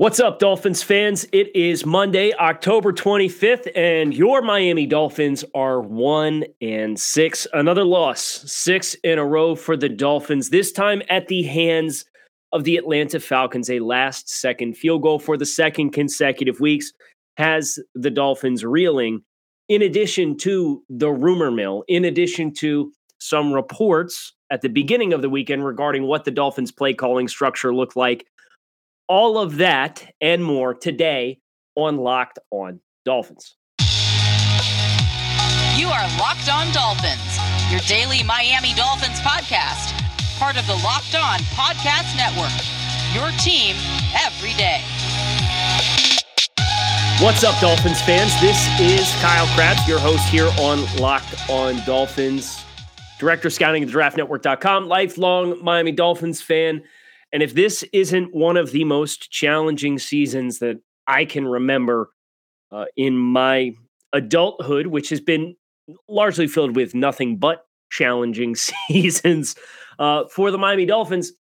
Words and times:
What's 0.00 0.18
up, 0.18 0.38
Dolphins 0.38 0.82
fans? 0.82 1.26
It 1.30 1.54
is 1.54 1.84
Monday, 1.84 2.32
October 2.32 2.90
25th, 2.90 3.70
and 3.76 4.14
your 4.14 4.40
Miami 4.40 4.86
Dolphins 4.86 5.44
are 5.54 5.82
one 5.82 6.46
and 6.62 6.98
six. 6.98 7.46
Another 7.52 7.84
loss, 7.84 8.22
six 8.50 8.94
in 9.04 9.18
a 9.18 9.26
row 9.26 9.54
for 9.54 9.76
the 9.76 9.90
Dolphins, 9.90 10.48
this 10.48 10.72
time 10.72 11.02
at 11.10 11.28
the 11.28 11.42
hands 11.42 12.06
of 12.50 12.64
the 12.64 12.78
Atlanta 12.78 13.20
Falcons. 13.20 13.68
A 13.68 13.80
last 13.80 14.30
second 14.30 14.74
field 14.78 15.02
goal 15.02 15.18
for 15.18 15.36
the 15.36 15.44
second 15.44 15.90
consecutive 15.90 16.60
weeks 16.60 16.94
has 17.36 17.78
the 17.94 18.10
Dolphins 18.10 18.64
reeling, 18.64 19.20
in 19.68 19.82
addition 19.82 20.34
to 20.38 20.82
the 20.88 21.10
rumor 21.10 21.50
mill, 21.50 21.84
in 21.88 22.06
addition 22.06 22.54
to 22.54 22.90
some 23.18 23.52
reports 23.52 24.32
at 24.50 24.62
the 24.62 24.68
beginning 24.70 25.12
of 25.12 25.20
the 25.20 25.28
weekend 25.28 25.62
regarding 25.62 26.04
what 26.04 26.24
the 26.24 26.30
Dolphins' 26.30 26.72
play 26.72 26.94
calling 26.94 27.28
structure 27.28 27.74
looked 27.74 27.96
like 27.96 28.26
all 29.10 29.38
of 29.38 29.56
that 29.56 30.06
and 30.20 30.42
more 30.42 30.72
today 30.72 31.40
on 31.74 31.96
Locked 31.96 32.38
On 32.52 32.78
Dolphins. 33.04 33.56
You 35.74 35.88
are 35.88 36.06
Locked 36.16 36.48
On 36.48 36.72
Dolphins, 36.72 37.38
your 37.72 37.80
daily 37.88 38.22
Miami 38.22 38.72
Dolphins 38.74 39.18
podcast, 39.18 39.98
part 40.38 40.56
of 40.56 40.64
the 40.68 40.76
Locked 40.84 41.16
On 41.16 41.40
Podcast 41.58 42.16
Network. 42.16 42.54
Your 43.12 43.32
team 43.40 43.74
every 44.24 44.52
day. 44.52 44.80
What's 47.20 47.42
up, 47.42 47.60
Dolphins 47.60 48.00
fans? 48.02 48.40
This 48.40 48.68
is 48.78 49.12
Kyle 49.20 49.48
Crabbs, 49.56 49.88
your 49.88 49.98
host 49.98 50.28
here 50.28 50.48
on 50.60 50.86
Locked 50.98 51.50
On 51.50 51.84
Dolphins, 51.84 52.64
director 53.18 53.50
scouting 53.50 53.82
at 53.82 53.88
draftnetwork.com, 53.88 54.86
lifelong 54.86 55.58
Miami 55.64 55.90
Dolphins 55.90 56.40
fan. 56.40 56.84
And 57.32 57.42
if 57.42 57.54
this 57.54 57.84
isn't 57.92 58.34
one 58.34 58.56
of 58.56 58.72
the 58.72 58.84
most 58.84 59.30
challenging 59.30 59.98
seasons 59.98 60.58
that 60.58 60.80
I 61.06 61.24
can 61.24 61.46
remember 61.46 62.10
uh, 62.72 62.86
in 62.96 63.16
my 63.16 63.72
adulthood, 64.12 64.88
which 64.88 65.10
has 65.10 65.20
been 65.20 65.56
largely 66.08 66.46
filled 66.46 66.76
with 66.76 66.94
nothing 66.94 67.36
but 67.36 67.64
challenging 67.90 68.54
seasons 68.88 69.56
uh, 69.98 70.24
for 70.28 70.50
the 70.50 70.58
Miami 70.58 70.86
Dolphins, 70.86 71.32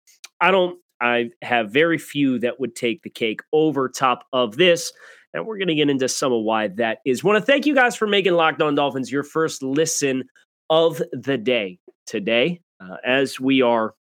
I 0.41 0.51
don't. 0.51 0.79
I 1.01 1.29
have 1.41 1.71
very 1.71 1.97
few 1.97 2.39
that 2.39 2.59
would 2.59 2.75
take 2.75 3.03
the 3.03 3.09
cake 3.09 3.39
over 3.53 3.87
top 3.87 4.25
of 4.33 4.57
this. 4.57 4.91
And 5.33 5.45
we're 5.45 5.57
going 5.57 5.69
to 5.69 5.75
get 5.75 5.89
into 5.89 6.09
some 6.09 6.33
of 6.33 6.43
why 6.43 6.67
that 6.75 6.97
is. 7.05 7.23
Want 7.23 7.37
to 7.37 7.45
thank 7.45 7.65
you 7.65 7.73
guys 7.73 7.95
for 7.95 8.05
making 8.05 8.33
Locked 8.33 8.61
On 8.61 8.75
Dolphins 8.75 9.11
your 9.11 9.23
first 9.23 9.63
listen 9.63 10.23
of 10.69 11.01
the 11.13 11.37
day 11.37 11.79
today, 12.05 12.59
uh, 12.81 12.97
as 13.05 13.39
we 13.39 13.61
are 13.61 13.93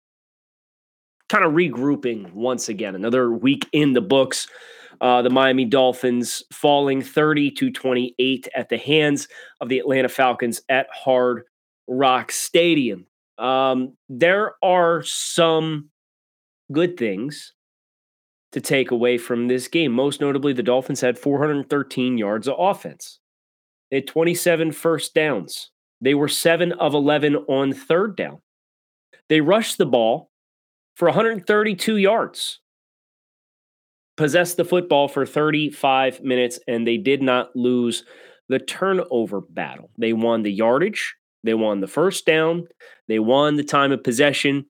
kind 1.29 1.45
of 1.45 1.53
regrouping 1.53 2.33
once 2.33 2.69
again. 2.69 2.95
Another 2.95 3.33
week 3.33 3.69
in 3.73 3.93
the 3.93 4.01
books. 4.01 4.49
Uh, 5.01 5.21
the 5.21 5.31
Miami 5.31 5.65
Dolphins 5.65 6.43
falling 6.53 7.03
30 7.03 7.51
to 7.53 7.71
28 7.71 8.49
at 8.55 8.69
the 8.69 8.79
hands 8.79 9.29
of 9.61 9.69
the 9.69 9.79
Atlanta 9.79 10.09
Falcons 10.09 10.63
at 10.69 10.87
Hard 10.91 11.43
Rock 11.87 12.33
Stadium. 12.33 13.07
Um, 13.39 13.95
there 14.09 14.55
are 14.63 15.03
some 15.03 15.91
good 16.73 16.97
things 16.97 17.53
to 18.53 18.61
take 18.61 18.91
away 18.91 19.19
from 19.19 19.49
this 19.49 19.69
game. 19.69 19.93
Most 19.93 20.21
notably, 20.21 20.55
the 20.55 20.63
Dolphins 20.63 21.01
had 21.01 21.19
413 21.19 22.17
yards 22.17 22.49
of 22.49 22.55
offense. 22.59 23.21
They 23.91 23.99
had 23.99 24.07
27 24.07 24.73
first 24.73 25.15
downs. 25.15 25.71
They 26.01 26.15
were 26.15 26.29
7 26.29 26.73
of 26.73 26.95
11 26.95 27.37
on 27.49 27.73
third 27.73 28.17
down. 28.17 28.41
They 29.29 29.41
rushed 29.41 29.79
the 29.79 29.87
ball 29.87 30.31
for 30.97 31.07
132 31.07 31.99
yards. 31.99 32.61
Possessed 34.17 34.57
the 34.57 34.65
football 34.65 35.09
for 35.09 35.27
35 35.27 36.23
minutes, 36.23 36.59
and 36.67 36.87
they 36.87 36.97
did 36.97 37.23
not 37.23 37.55
lose 37.55 38.05
the 38.49 38.59
turnover 38.59 39.43
battle. 39.43 39.91
They 39.99 40.15
won 40.15 40.43
the 40.43 40.53
yardage, 40.53 41.15
they 41.45 41.55
won 41.55 41.81
the 41.81 41.87
first 41.87 42.25
down, 42.25 42.67
they 43.09 43.19
won 43.19 43.57
the 43.57 43.63
time 43.63 43.93
of 43.93 44.03
possession, 44.03 44.67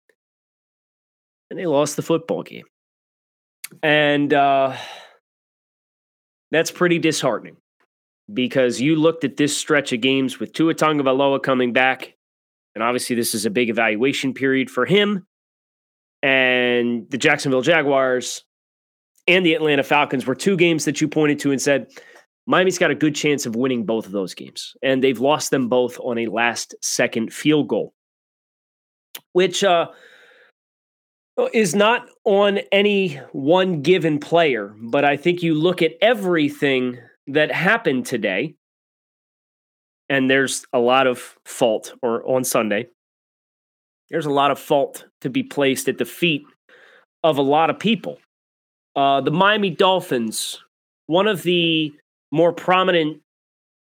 and 1.48 1.58
they 1.58 1.66
lost 1.66 1.94
the 1.94 2.02
football 2.02 2.42
game. 2.42 2.64
And 3.84 4.34
uh, 4.34 4.76
that's 6.50 6.72
pretty 6.72 6.98
disheartening 6.98 7.56
because 8.32 8.80
you 8.80 8.96
looked 8.96 9.22
at 9.22 9.36
this 9.36 9.56
stretch 9.56 9.92
of 9.92 10.00
games 10.00 10.40
with 10.40 10.52
Tua 10.52 10.74
Tagovailoa 10.74 11.40
coming 11.40 11.72
back, 11.72 12.14
and 12.74 12.82
obviously 12.82 13.14
this 13.14 13.32
is 13.32 13.46
a 13.46 13.50
big 13.50 13.70
evaluation 13.70 14.34
period 14.34 14.70
for 14.70 14.86
him 14.86 15.24
and 16.26 17.08
the 17.08 17.18
Jacksonville 17.18 17.62
Jaguars 17.62 18.42
and 19.28 19.46
the 19.46 19.54
Atlanta 19.54 19.84
Falcons 19.84 20.26
were 20.26 20.34
two 20.34 20.56
games 20.56 20.84
that 20.84 21.00
you 21.00 21.06
pointed 21.06 21.38
to 21.38 21.52
and 21.52 21.62
said 21.62 21.86
Miami's 22.46 22.78
got 22.78 22.90
a 22.90 22.96
good 22.96 23.14
chance 23.14 23.46
of 23.46 23.54
winning 23.54 23.86
both 23.86 24.06
of 24.06 24.12
those 24.12 24.34
games. 24.34 24.74
And 24.82 25.04
they've 25.04 25.20
lost 25.20 25.52
them 25.52 25.68
both 25.68 26.00
on 26.00 26.18
a 26.18 26.26
last 26.26 26.74
second 26.82 27.32
field 27.32 27.68
goal, 27.68 27.94
which 29.34 29.62
uh, 29.62 29.86
is 31.54 31.76
not 31.76 32.08
on 32.24 32.58
any 32.72 33.20
one 33.30 33.82
given 33.82 34.18
player. 34.18 34.74
But 34.80 35.04
I 35.04 35.16
think 35.16 35.44
you 35.44 35.54
look 35.54 35.80
at 35.80 35.92
everything 36.02 36.98
that 37.28 37.52
happened 37.52 38.04
today, 38.04 38.56
and 40.08 40.28
there's 40.28 40.66
a 40.72 40.80
lot 40.80 41.06
of 41.06 41.36
fault, 41.44 41.94
or 42.02 42.28
on 42.28 42.42
Sunday, 42.42 42.88
there's 44.10 44.26
a 44.26 44.30
lot 44.30 44.50
of 44.50 44.58
fault 44.58 45.06
to 45.20 45.30
be 45.30 45.42
placed 45.42 45.88
at 45.88 45.98
the 45.98 46.04
feet 46.04 46.44
of 47.24 47.38
a 47.38 47.42
lot 47.42 47.70
of 47.70 47.78
people. 47.78 48.18
Uh, 48.94 49.20
the 49.20 49.30
Miami 49.30 49.70
Dolphins, 49.70 50.62
one 51.06 51.26
of 51.26 51.42
the 51.42 51.92
more 52.30 52.52
prominent 52.52 53.20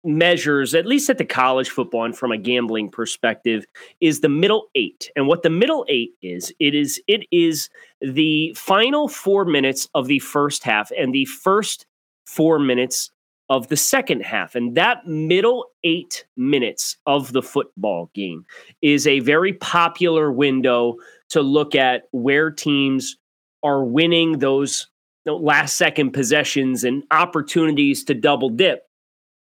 measures, 0.04 0.74
at 0.74 0.86
least 0.86 1.10
at 1.10 1.18
the 1.18 1.26
college 1.26 1.70
football 1.70 2.06
and 2.06 2.18
from 2.18 2.32
a 2.32 2.38
gambling 2.38 2.90
perspective, 2.90 3.66
is 4.00 4.22
the 4.22 4.30
middle 4.30 4.68
eight. 4.76 5.12
And 5.16 5.28
what 5.28 5.44
the 5.44 5.50
middle 5.50 5.86
eight 5.90 6.12
is, 6.22 6.54
it 6.60 6.74
is 6.74 7.02
it 7.08 7.26
is 7.32 7.70
the 8.00 8.54
final 8.56 9.08
four 9.08 9.46
minutes 9.46 9.88
of 9.94 10.08
the 10.08 10.20
first 10.20 10.64
half 10.64 10.92
and 10.98 11.14
the 11.14 11.26
first 11.26 11.86
four 12.26 12.58
minutes 12.60 13.12
of 13.52 13.68
the 13.68 13.76
second 13.76 14.22
half. 14.22 14.56
And 14.56 14.76
that 14.76 15.06
middle 15.06 15.66
eight 15.84 16.24
minutes 16.38 16.96
of 17.06 17.34
the 17.34 17.42
football 17.42 18.10
game 18.16 18.46
is 18.82 19.06
a 19.06 19.20
very 19.20 19.52
popular 19.52 20.32
window 20.32 20.96
to 21.32 21.42
look 21.42 21.76
at 21.76 22.04
where 22.12 22.50
teams 22.50 23.18
are 23.62 23.84
winning 23.84 24.40
those 24.40 24.88
last 25.26 25.76
second 25.76 26.12
possessions 26.12 26.86
and 26.86 27.04
opportunities 27.12 28.06
to 28.06 28.14
double 28.14 28.50
dip. 28.50 28.84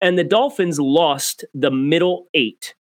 And 0.02 0.18
the 0.18 0.26
Dolphins 0.26 0.78
lost 0.78 1.46
the 1.54 1.72
middle 1.72 2.28
eight 2.34 2.76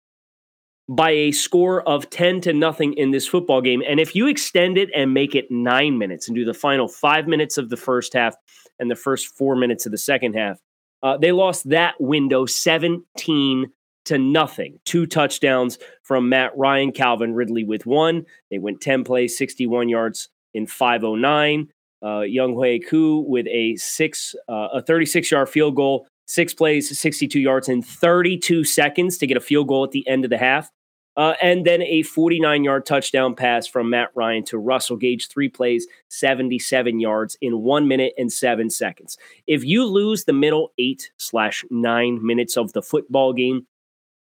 by 0.88 1.10
a 1.10 1.30
score 1.30 1.88
of 1.88 2.10
10 2.10 2.40
to 2.40 2.52
nothing 2.52 2.92
in 2.94 3.12
this 3.12 3.28
football 3.28 3.60
game. 3.60 3.84
And 3.88 4.00
if 4.00 4.16
you 4.16 4.26
extend 4.26 4.76
it 4.76 4.90
and 4.96 5.14
make 5.14 5.36
it 5.36 5.48
nine 5.48 5.96
minutes 5.96 6.26
and 6.26 6.34
do 6.34 6.44
the 6.44 6.54
final 6.54 6.88
five 6.88 7.28
minutes 7.28 7.56
of 7.56 7.68
the 7.70 7.76
first 7.76 8.14
half 8.14 8.34
and 8.80 8.90
the 8.90 8.96
first 8.96 9.28
four 9.38 9.54
minutes 9.54 9.86
of 9.86 9.92
the 9.92 9.98
second 9.98 10.34
half, 10.34 10.58
uh, 11.02 11.16
they 11.16 11.32
lost 11.32 11.68
that 11.70 11.94
window 12.00 12.46
17 12.46 13.72
to 14.06 14.18
nothing. 14.18 14.78
Two 14.84 15.06
touchdowns 15.06 15.78
from 16.02 16.28
Matt 16.28 16.56
Ryan, 16.56 16.92
Calvin 16.92 17.34
Ridley 17.34 17.64
with 17.64 17.86
one. 17.86 18.24
They 18.50 18.58
went 18.58 18.80
10 18.80 19.04
plays, 19.04 19.36
61 19.36 19.88
yards 19.88 20.28
in 20.54 20.66
509. 20.66 21.68
Uh, 22.02 22.06
Younghoe 22.20 22.86
Koo 22.86 23.20
with 23.20 23.46
a 23.48 23.76
six, 23.76 24.34
uh, 24.48 24.68
a 24.72 24.82
36 24.82 25.30
yard 25.30 25.48
field 25.48 25.76
goal, 25.76 26.06
six 26.26 26.54
plays, 26.54 26.98
62 26.98 27.38
yards 27.38 27.68
in 27.68 27.82
32 27.82 28.64
seconds 28.64 29.18
to 29.18 29.26
get 29.26 29.36
a 29.36 29.40
field 29.40 29.68
goal 29.68 29.84
at 29.84 29.90
the 29.90 30.06
end 30.08 30.24
of 30.24 30.30
the 30.30 30.38
half. 30.38 30.70
Uh, 31.16 31.34
and 31.42 31.66
then 31.66 31.82
a 31.82 32.02
49 32.02 32.64
yard 32.64 32.86
touchdown 32.86 33.34
pass 33.34 33.66
from 33.66 33.90
Matt 33.90 34.10
Ryan 34.14 34.44
to 34.44 34.58
Russell 34.58 34.96
Gage, 34.96 35.28
three 35.28 35.48
plays, 35.48 35.86
77 36.08 37.00
yards 37.00 37.36
in 37.40 37.62
one 37.62 37.88
minute 37.88 38.14
and 38.16 38.32
seven 38.32 38.70
seconds. 38.70 39.18
If 39.46 39.64
you 39.64 39.84
lose 39.84 40.24
the 40.24 40.32
middle 40.32 40.72
eight 40.78 41.10
slash 41.16 41.64
nine 41.70 42.24
minutes 42.24 42.56
of 42.56 42.72
the 42.72 42.82
football 42.82 43.32
game, 43.32 43.66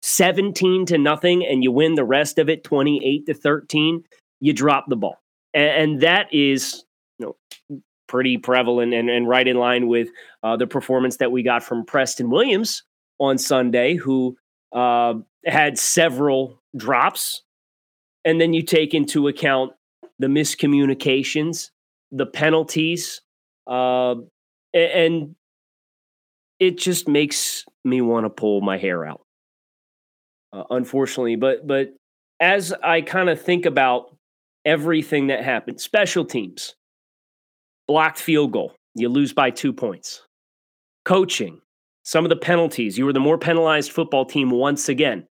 17 0.01 0.85
to 0.87 0.97
nothing, 0.97 1.45
and 1.45 1.63
you 1.63 1.71
win 1.71 1.95
the 1.95 2.05
rest 2.05 2.39
of 2.39 2.49
it 2.49 2.63
28 2.63 3.25
to 3.25 3.33
13, 3.33 4.03
you 4.39 4.53
drop 4.53 4.85
the 4.87 4.95
ball. 4.95 5.21
And, 5.53 5.91
and 5.91 6.01
that 6.01 6.33
is 6.33 6.85
you 7.19 7.35
know, 7.69 7.79
pretty 8.07 8.37
prevalent 8.37 8.93
and, 8.93 9.09
and 9.09 9.27
right 9.27 9.47
in 9.47 9.57
line 9.57 9.87
with 9.87 10.09
uh, 10.43 10.55
the 10.55 10.67
performance 10.67 11.17
that 11.17 11.31
we 11.31 11.43
got 11.43 11.63
from 11.63 11.85
Preston 11.85 12.29
Williams 12.29 12.83
on 13.19 13.37
Sunday, 13.37 13.95
who 13.95 14.37
uh, 14.71 15.15
had 15.47 15.77
several 15.77 16.61
drops. 16.75 17.43
And 18.25 18.41
then 18.41 18.53
you 18.53 18.61
take 18.61 18.93
into 18.93 19.27
account 19.27 19.73
the 20.19 20.27
miscommunications, 20.27 21.69
the 22.11 22.25
penalties, 22.25 23.21
uh, 23.67 24.15
and 24.73 25.35
it 26.59 26.77
just 26.77 27.07
makes 27.07 27.65
me 27.85 28.01
want 28.01 28.25
to 28.25 28.29
pull 28.29 28.61
my 28.61 28.77
hair 28.77 29.05
out. 29.05 29.21
Uh, 30.51 30.63
unfortunately, 30.69 31.35
but 31.35 31.67
but 31.67 31.93
as 32.39 32.73
I 32.83 33.01
kind 33.01 33.29
of 33.29 33.41
think 33.41 33.65
about 33.65 34.15
everything 34.65 35.27
that 35.27 35.43
happened, 35.43 35.79
special 35.79 36.25
teams, 36.25 36.75
blocked 37.87 38.19
field 38.19 38.51
goal. 38.51 38.73
you 38.95 39.09
lose 39.09 39.33
by 39.33 39.49
two 39.49 39.71
points. 39.71 40.21
Coaching, 41.05 41.61
some 42.03 42.25
of 42.25 42.29
the 42.29 42.35
penalties, 42.35 42.97
you 42.97 43.05
were 43.05 43.13
the 43.13 43.19
more 43.19 43.37
penalized 43.37 43.91
football 43.91 44.25
team 44.25 44.49
once 44.49 44.89
again. 44.89 45.27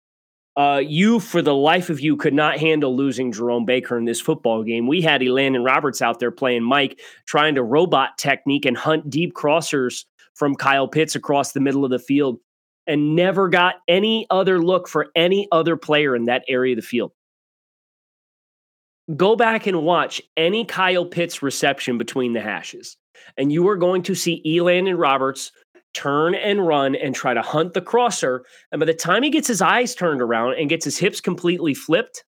Uh, 0.55 0.81
you, 0.85 1.19
for 1.19 1.41
the 1.41 1.55
life 1.55 1.89
of 1.89 1.99
you, 1.99 2.15
could 2.15 2.33
not 2.33 2.59
handle 2.59 2.95
losing 2.95 3.31
Jerome 3.31 3.65
Baker 3.65 3.97
in 3.97 4.05
this 4.05 4.21
football 4.21 4.63
game. 4.63 4.87
We 4.87 5.01
had 5.01 5.21
Elandon 5.21 5.65
Roberts 5.65 6.01
out 6.01 6.19
there 6.19 6.29
playing 6.29 6.63
Mike, 6.63 6.99
trying 7.25 7.55
to 7.55 7.63
robot 7.63 8.17
technique 8.19 8.65
and 8.65 8.77
hunt 8.77 9.09
deep 9.09 9.33
crossers 9.33 10.05
from 10.35 10.55
Kyle 10.55 10.87
Pitts 10.87 11.15
across 11.15 11.53
the 11.53 11.59
middle 11.59 11.83
of 11.83 11.91
the 11.91 11.97
field, 11.97 12.39
and 12.85 13.15
never 13.15 13.49
got 13.49 13.75
any 13.87 14.27
other 14.29 14.61
look 14.61 14.87
for 14.87 15.07
any 15.15 15.47
other 15.51 15.75
player 15.75 16.15
in 16.15 16.25
that 16.25 16.43
area 16.47 16.73
of 16.73 16.77
the 16.77 16.87
field. 16.87 17.11
Go 19.15 19.35
back 19.35 19.65
and 19.65 19.81
watch 19.83 20.21
any 20.37 20.65
Kyle 20.65 21.05
Pitts 21.05 21.41
reception 21.41 21.97
between 21.97 22.33
the 22.33 22.41
hashes, 22.41 22.95
and 23.37 23.51
you 23.51 23.67
are 23.67 23.75
going 23.75 24.03
to 24.03 24.13
see 24.13 24.43
Elandon 24.45 24.99
Roberts 24.99 25.51
turn 25.93 26.35
and 26.35 26.65
run 26.65 26.95
and 26.95 27.13
try 27.15 27.33
to 27.33 27.41
hunt 27.41 27.73
the 27.73 27.81
crosser. 27.81 28.45
And 28.71 28.79
by 28.79 28.85
the 28.85 28.93
time 28.93 29.23
he 29.23 29.29
gets 29.29 29.47
his 29.47 29.61
eyes 29.61 29.95
turned 29.95 30.21
around 30.21 30.55
and 30.55 30.69
gets 30.69 30.85
his 30.85 30.97
hips 30.97 31.21
completely 31.21 31.73
flipped 31.73 32.23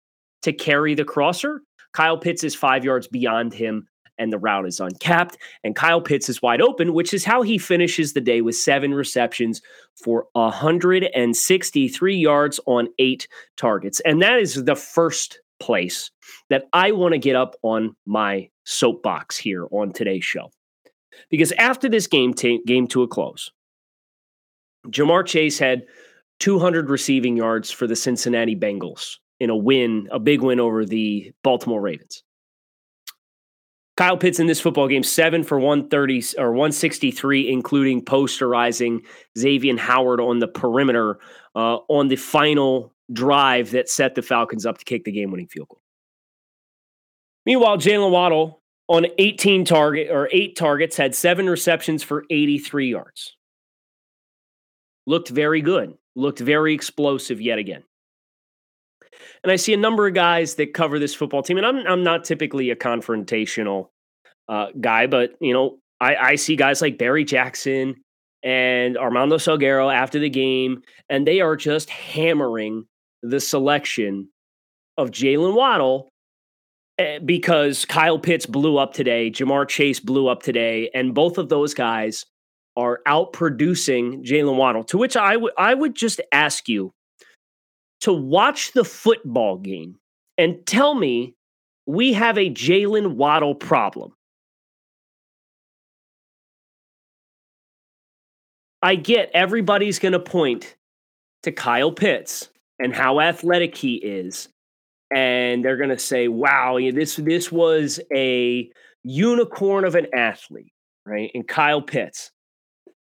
to 0.43 0.53
carry 0.53 0.95
the 0.95 1.05
crosser, 1.05 1.63
Kyle 1.93 2.19
Pitts 2.19 2.45
is 2.45 2.55
five 2.55 2.85
yards 2.85 3.07
beyond 3.07 3.53
him 3.55 3.87
and 4.19 4.33
the 4.33 4.39
route 4.39 4.67
is 4.67 4.81
uncapped. 4.81 5.37
And 5.65 5.75
Kyle 5.77 6.01
Pitts 6.01 6.29
is 6.29 6.43
wide 6.43 6.61
open, 6.61 6.95
which 6.95 7.13
is 7.13 7.25
how 7.25 7.43
he 7.43 7.59
finishes 7.59 8.13
the 8.13 8.21
day 8.21 8.41
with 8.41 8.57
seven 8.57 8.95
receptions 8.95 9.61
for 10.03 10.27
163 10.33 12.17
yards 12.17 12.61
on 12.67 12.89
eight 12.99 13.29
targets. 13.57 14.01
And 14.01 14.23
that 14.23 14.39
is 14.39 14.65
the 14.65 14.77
first 14.77 15.41
place 15.61 16.11
that 16.51 16.65
I 16.73 16.93
want 16.93 17.13
to 17.13 17.19
get 17.19 17.37
up 17.37 17.55
on 17.63 17.95
my 18.07 18.49
soapbox 18.65 19.37
here 19.37 19.67
on 19.71 19.93
today's 19.93 20.25
show. 20.25 20.51
Because 21.31 21.53
after 21.53 21.89
this 21.89 22.07
game 22.07 22.35
t- 22.35 22.63
game 22.67 22.87
to 22.89 23.03
a 23.03 23.09
close, 23.09 23.51
Ja'Marr 24.89 25.27
Chase 25.27 25.59
had 25.59 25.85
200 26.41 26.91
receiving 26.91 27.37
yards 27.37 27.71
for 27.71 27.87
the 27.87 27.97
Cincinnati 27.97 28.57
Bengals 28.57 29.17
in 29.41 29.51
a 29.51 29.57
win, 29.57 30.09
a 30.11 30.19
big 30.19 30.41
win 30.41 30.61
over 30.61 30.85
the 30.85 31.33
Baltimore 31.43 31.81
Ravens. 31.81 32.23
Kyle 33.97 34.17
Pitts 34.17 34.41
in 34.41 34.47
this 34.47 34.61
football 34.61 34.89
game, 34.89 35.03
seven 35.03 35.45
for 35.45 35.61
130 35.61 36.39
or 36.39 36.53
163, 36.53 37.51
including 37.51 38.03
posterizing 38.03 39.01
Xavier 39.39 39.77
Howard 39.77 40.21
on 40.21 40.39
the 40.39 40.49
perimeter 40.49 41.19
uh, 41.55 41.77
on 41.89 42.09
the 42.09 42.17
final 42.17 42.95
drive 43.13 43.73
that 43.73 43.91
set 43.91 44.15
the 44.15 44.23
Falcons 44.23 44.65
up 44.65 44.79
to 44.79 44.85
kick 44.85 45.05
the 45.05 45.13
game 45.13 45.31
winning 45.31 45.47
field 45.47 45.69
goal. 45.69 45.83
Meanwhile, 47.45 47.79
Jaylen 47.79 48.11
Waddle 48.11 48.62
on 48.93 49.07
18 49.17 49.65
target 49.65 50.09
or 50.11 50.29
eight 50.33 50.55
targets, 50.55 50.99
had 50.99 51.15
seven 51.15 51.49
receptions 51.49 52.03
for 52.03 52.25
83 52.29 52.91
yards. 52.91 53.35
Looked 55.07 55.31
very 55.31 55.63
good. 55.63 55.95
Looked 56.15 56.41
very 56.41 56.75
explosive 56.75 57.41
yet 57.41 57.59
again. 57.59 57.85
And 59.43 59.51
I 59.51 59.57
see 59.57 59.73
a 59.73 59.79
number 59.79 60.07
of 60.07 60.13
guys 60.13 60.57
that 60.57 60.75
cover 60.75 60.99
this 60.99 61.15
football 61.15 61.43
team, 61.43 61.57
and 61.57 61.67
I'm 61.67 61.87
I'm 61.87 62.05
not 62.05 62.25
typically 62.25 62.71
a 62.71 62.77
confrontational 62.77 63.89
uh, 64.49 64.67
guy, 64.79 65.07
but 65.07 65.37
you 65.41 65.55
know 65.55 65.79
I, 65.99 66.17
I 66.17 66.35
see 66.35 66.55
guys 66.55 66.83
like 66.83 66.99
Barry 66.99 67.25
Jackson 67.25 67.95
and 68.43 68.99
Armando 68.99 69.37
Salguero 69.37 69.93
after 69.93 70.19
the 70.19 70.29
game, 70.29 70.83
and 71.09 71.27
they 71.27 71.41
are 71.41 71.57
just 71.57 71.89
hammering 71.89 72.85
the 73.23 73.41
selection 73.41 74.29
of 74.99 75.11
Jaylen 75.11 75.55
Waddle 75.55 76.12
because 77.25 77.85
Kyle 77.85 78.19
Pitts 78.19 78.47
blew 78.47 78.79
up 78.79 78.95
today, 78.95 79.31
Ja'Marr 79.31 79.69
Chase 79.69 80.01
blew 80.01 80.29
up 80.29 80.43
today, 80.43 80.91
and 80.95 81.15
both 81.15 81.39
of 81.39 81.49
those 81.49 81.75
guys 81.75 82.27
are 82.77 83.01
out 83.07 83.33
producing 83.33 84.23
Jaylen 84.25 84.57
Waddle. 84.57 84.85
To 84.85 84.99
which 84.99 85.17
I 85.17 85.37
would 85.37 85.53
I 85.59 85.75
would 85.75 85.95
just 85.95 86.21
ask 86.33 86.69
you 86.69 86.93
to 88.01 88.13
watch 88.13 88.73
the 88.73 88.85
football 88.85 89.59
game 89.59 89.97
and 90.39 90.65
tell 90.67 90.95
me 90.95 91.35
we 91.87 92.13
have 92.13 92.39
a 92.39 92.51
Jaylen 92.51 93.15
Waddle 93.15 93.55
problem. 93.55 94.13
I 98.83 98.97
get 98.97 99.31
everybody's 99.33 100.01
going 100.01 100.13
to 100.13 100.21
point 100.21 100.77
to 101.45 101.53
Kyle 101.53 101.93
Pitts 101.93 102.49
and 102.81 102.95
how 102.95 103.21
athletic 103.21 103.77
he 103.77 103.95
is 103.95 104.49
and 105.15 105.65
they're 105.65 105.77
going 105.77 105.91
to 105.91 105.99
say, 105.99 106.29
"Wow, 106.29 106.79
this 106.93 107.17
this 107.17 107.51
was 107.53 108.01
a 108.15 108.71
unicorn 109.03 109.85
of 109.85 109.95
an 109.95 110.07
athlete, 110.15 110.73
right?" 111.07 111.31
And 111.35 111.47
Kyle 111.47 111.83
Pitts, 111.83 112.31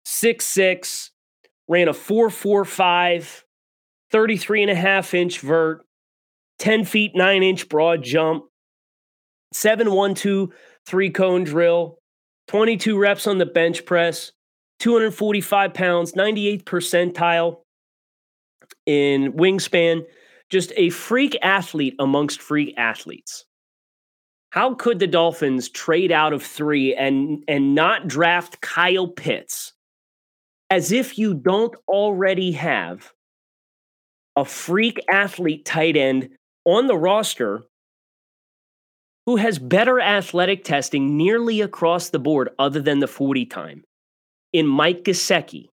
six 0.05 0.44
six, 0.44 1.11
ran 1.69 1.88
a 1.88 1.93
4.45, 1.93 3.43
33 4.11 4.62
and 4.62 4.70
a 4.70 4.75
half 4.75 5.14
inch 5.14 5.41
vert, 5.41 5.85
10 6.59 6.85
feet 6.85 7.12
9 7.14 7.43
inch 7.43 7.69
broad 7.69 8.03
jump, 8.03 8.44
7 9.53 9.91
1 9.91 10.15
2 10.15 10.53
three 10.87 11.11
cone 11.11 11.44
drill, 11.44 11.99
22 12.49 12.99
reps 12.99 13.26
on 13.26 13.38
the 13.38 13.47
bench 13.47 13.85
press, 13.87 14.32
245 14.81 15.75
pounds, 15.75 16.12
98th 16.12 16.65
percentile 16.65 17.58
in 18.87 19.32
wingspan 19.32 20.03
just 20.52 20.70
a 20.76 20.90
freak 20.90 21.34
athlete 21.40 21.94
amongst 21.99 22.43
freak 22.43 22.75
athletes. 22.76 23.46
How 24.50 24.75
could 24.75 24.99
the 24.99 25.06
Dolphins 25.06 25.70
trade 25.70 26.12
out 26.12 26.34
of 26.34 26.43
three 26.43 26.94
and 26.94 27.43
and 27.49 27.75
not 27.75 28.06
draft 28.06 28.60
Kyle 28.60 29.08
Pitts 29.08 29.72
as 30.69 30.93
if 30.93 31.19
you 31.19 31.32
don't 31.32 31.75
already 31.88 32.52
have 32.52 33.12
a 34.37 34.44
freak 34.44 35.00
athlete 35.10 35.64
tight 35.64 35.96
end 35.96 36.28
on 36.66 36.87
the 36.87 36.98
roster 36.98 37.62
who 39.25 39.37
has 39.37 39.58
better 39.58 40.00
athletic 40.00 40.64
testing 40.64 41.16
nearly 41.16 41.62
across 41.62 42.10
the 42.10 42.19
board 42.19 42.50
other 42.58 42.81
than 42.81 42.98
the 42.98 43.06
40 43.06 43.46
time 43.46 43.84
in 44.52 44.66
Mike 44.66 45.05
Gesicki, 45.05 45.69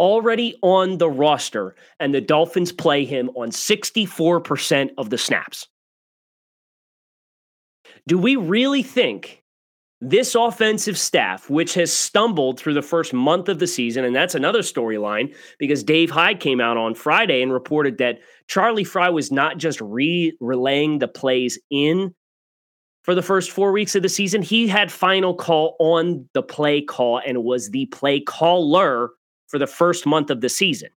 already 0.00 0.56
on 0.62 0.98
the 0.98 1.08
roster, 1.08 1.76
and 2.00 2.12
the 2.12 2.20
Dolphins 2.20 2.72
play 2.72 3.04
him 3.04 3.28
on 3.36 3.50
64% 3.50 4.90
of 4.98 5.10
the 5.10 5.18
snaps. 5.18 5.68
Do 8.08 8.18
we 8.18 8.34
really 8.34 8.82
think 8.82 9.44
this 10.00 10.34
offensive 10.34 10.96
staff, 10.96 11.50
which 11.50 11.74
has 11.74 11.92
stumbled 11.92 12.58
through 12.58 12.72
the 12.72 12.82
first 12.82 13.12
month 13.12 13.50
of 13.50 13.58
the 13.58 13.66
season, 13.66 14.04
and 14.04 14.16
that's 14.16 14.34
another 14.34 14.60
storyline 14.60 15.34
because 15.58 15.84
Dave 15.84 16.10
Hyde 16.10 16.40
came 16.40 16.60
out 16.60 16.78
on 16.78 16.94
Friday 16.94 17.42
and 17.42 17.52
reported 17.52 17.98
that 17.98 18.20
Charlie 18.48 18.84
Frye 18.84 19.10
was 19.10 19.30
not 19.30 19.58
just 19.58 19.80
re 19.82 20.34
relaying 20.40 20.98
the 20.98 21.08
plays 21.08 21.58
in 21.70 22.14
for 23.02 23.14
the 23.14 23.22
first 23.22 23.50
four 23.50 23.72
weeks 23.72 23.94
of 23.94 24.02
the 24.02 24.08
season, 24.08 24.42
he 24.42 24.68
had 24.68 24.92
final 24.92 25.34
call 25.34 25.76
on 25.78 26.28
the 26.34 26.42
play 26.42 26.82
call 26.82 27.20
and 27.26 27.44
was 27.44 27.70
the 27.70 27.86
play 27.86 28.20
caller 28.20 29.10
for 29.50 29.58
the 29.58 29.66
first 29.66 30.06
month 30.06 30.30
of 30.30 30.40
the 30.40 30.48
season. 30.48 30.88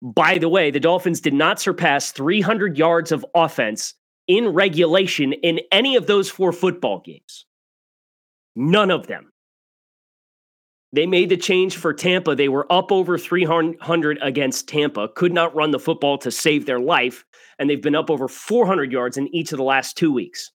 By 0.00 0.38
the 0.38 0.48
way, 0.48 0.70
the 0.70 0.78
Dolphins 0.78 1.20
did 1.20 1.34
not 1.34 1.60
surpass 1.60 2.12
300 2.12 2.78
yards 2.78 3.10
of 3.10 3.26
offense 3.34 3.94
in 4.28 4.48
regulation 4.48 5.32
in 5.32 5.60
any 5.72 5.96
of 5.96 6.06
those 6.06 6.30
four 6.30 6.52
football 6.52 7.00
games. 7.04 7.46
None 8.54 8.90
of 8.90 9.06
them. 9.06 9.32
They 10.92 11.06
made 11.06 11.28
the 11.28 11.36
change 11.36 11.76
for 11.76 11.92
Tampa. 11.92 12.34
They 12.34 12.48
were 12.48 12.70
up 12.72 12.92
over 12.92 13.18
300 13.18 14.18
against 14.22 14.68
Tampa, 14.68 15.08
could 15.08 15.32
not 15.32 15.54
run 15.54 15.70
the 15.70 15.78
football 15.78 16.16
to 16.18 16.30
save 16.30 16.64
their 16.64 16.80
life, 16.80 17.24
and 17.58 17.68
they've 17.68 17.82
been 17.82 17.94
up 17.94 18.10
over 18.10 18.28
400 18.28 18.90
yards 18.92 19.16
in 19.16 19.34
each 19.34 19.52
of 19.52 19.58
the 19.58 19.64
last 19.64 19.96
two 19.96 20.12
weeks. 20.12 20.50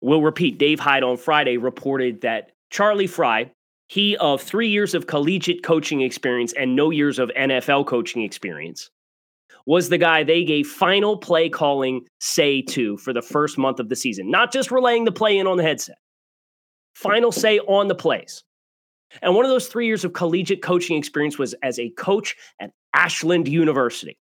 We'll 0.00 0.22
repeat 0.22 0.58
Dave 0.58 0.80
Hyde 0.80 1.02
on 1.02 1.16
Friday 1.16 1.56
reported 1.56 2.20
that 2.20 2.51
Charlie 2.72 3.06
Frye, 3.06 3.52
he 3.88 4.16
of 4.16 4.40
three 4.40 4.68
years 4.68 4.94
of 4.94 5.06
collegiate 5.06 5.62
coaching 5.62 6.00
experience 6.00 6.54
and 6.54 6.74
no 6.74 6.90
years 6.90 7.18
of 7.18 7.30
NFL 7.36 7.86
coaching 7.86 8.22
experience, 8.22 8.88
was 9.66 9.90
the 9.90 9.98
guy 9.98 10.24
they 10.24 10.42
gave 10.42 10.66
final 10.66 11.18
play 11.18 11.50
calling 11.50 12.00
say 12.18 12.62
to 12.62 12.96
for 12.96 13.12
the 13.12 13.20
first 13.20 13.58
month 13.58 13.78
of 13.78 13.90
the 13.90 13.94
season, 13.94 14.30
not 14.30 14.52
just 14.52 14.70
relaying 14.70 15.04
the 15.04 15.12
play 15.12 15.36
in 15.36 15.46
on 15.46 15.58
the 15.58 15.62
headset. 15.62 15.98
Final 16.94 17.30
say 17.30 17.58
on 17.60 17.88
the 17.88 17.94
plays. 17.94 18.42
And 19.20 19.34
one 19.34 19.44
of 19.44 19.50
those 19.50 19.68
three 19.68 19.86
years 19.86 20.04
of 20.04 20.14
collegiate 20.14 20.62
coaching 20.62 20.96
experience 20.96 21.38
was 21.38 21.54
as 21.62 21.78
a 21.78 21.90
coach 21.90 22.34
at 22.58 22.70
Ashland 22.94 23.46
University. 23.46 24.18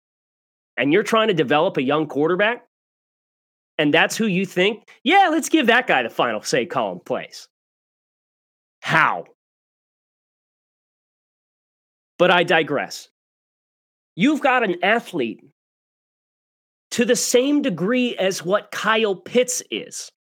And 0.77 0.93
you're 0.93 1.03
trying 1.03 1.29
to 1.29 1.33
develop 1.33 1.77
a 1.77 1.81
young 1.81 2.05
quarterback, 2.05 2.67
and 3.79 3.91
that's 3.91 4.15
who 4.15 4.27
you 4.27 4.45
think, 4.45 4.87
yeah, 5.03 5.29
let's 5.31 5.49
give 5.49 5.65
that 5.65 5.87
guy 5.87 6.03
the 6.03 6.09
final 6.11 6.43
say 6.43 6.67
calling 6.67 6.99
plays. 6.99 7.47
How? 8.85 9.25
But 12.19 12.29
I 12.29 12.43
digress. 12.43 13.09
You've 14.15 14.41
got 14.41 14.63
an 14.63 14.75
athlete 14.83 15.43
to 16.91 17.03
the 17.03 17.15
same 17.15 17.63
degree 17.63 18.15
as 18.17 18.45
what 18.45 18.69
Kyle 18.71 19.15
Pitts 19.15 19.63
is. 19.71 20.11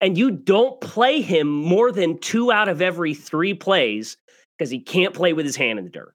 and 0.00 0.16
you 0.18 0.30
don't 0.30 0.80
play 0.80 1.20
him 1.20 1.48
more 1.48 1.92
than 1.92 2.18
two 2.18 2.52
out 2.52 2.68
of 2.68 2.82
every 2.82 3.14
three 3.14 3.54
plays 3.54 4.16
because 4.58 4.70
he 4.70 4.80
can't 4.80 5.14
play 5.14 5.32
with 5.32 5.46
his 5.46 5.56
hand 5.56 5.78
in 5.78 5.84
the 5.84 5.90
dirt. 5.90 6.14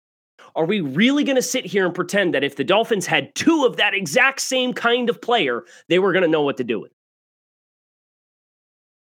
Are 0.56 0.65
we 0.65 0.82
really 0.82 1.24
going 1.24 1.38
to 1.38 1.41
sit 1.41 1.65
here 1.65 1.86
and 1.86 1.96
pretend 1.96 2.34
that 2.34 2.44
if 2.44 2.56
the 2.58 2.63
Dolphins 2.63 3.06
had 3.06 3.34
two 3.36 3.65
of 3.65 3.77
that 3.77 3.94
exact 3.94 4.41
same 4.41 4.74
kind 4.74 5.10
of 5.10 5.22
player, 5.22 5.63
they 5.88 6.00
were 6.00 6.12
going 6.12 6.24
to 6.24 6.27
know 6.27 6.41
what 6.41 6.58
to 6.58 6.63
do 6.63 6.80
with? 6.80 6.91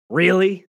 Really? 0.10 0.66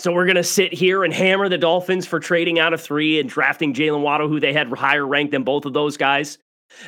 So 0.00 0.12
we're 0.12 0.24
going 0.24 0.36
to 0.36 0.42
sit 0.42 0.72
here 0.72 1.04
and 1.04 1.12
hammer 1.12 1.50
the 1.50 1.58
Dolphins 1.58 2.06
for 2.06 2.18
trading 2.20 2.58
out 2.58 2.72
of 2.72 2.80
three 2.80 3.20
and 3.20 3.28
drafting 3.28 3.74
Jaylen 3.74 4.00
Waddle, 4.00 4.28
who 4.28 4.40
they 4.40 4.54
had 4.54 4.72
higher 4.72 5.06
ranked 5.06 5.32
than 5.32 5.44
both 5.44 5.66
of 5.66 5.74
those 5.74 5.98
guys. 5.98 6.38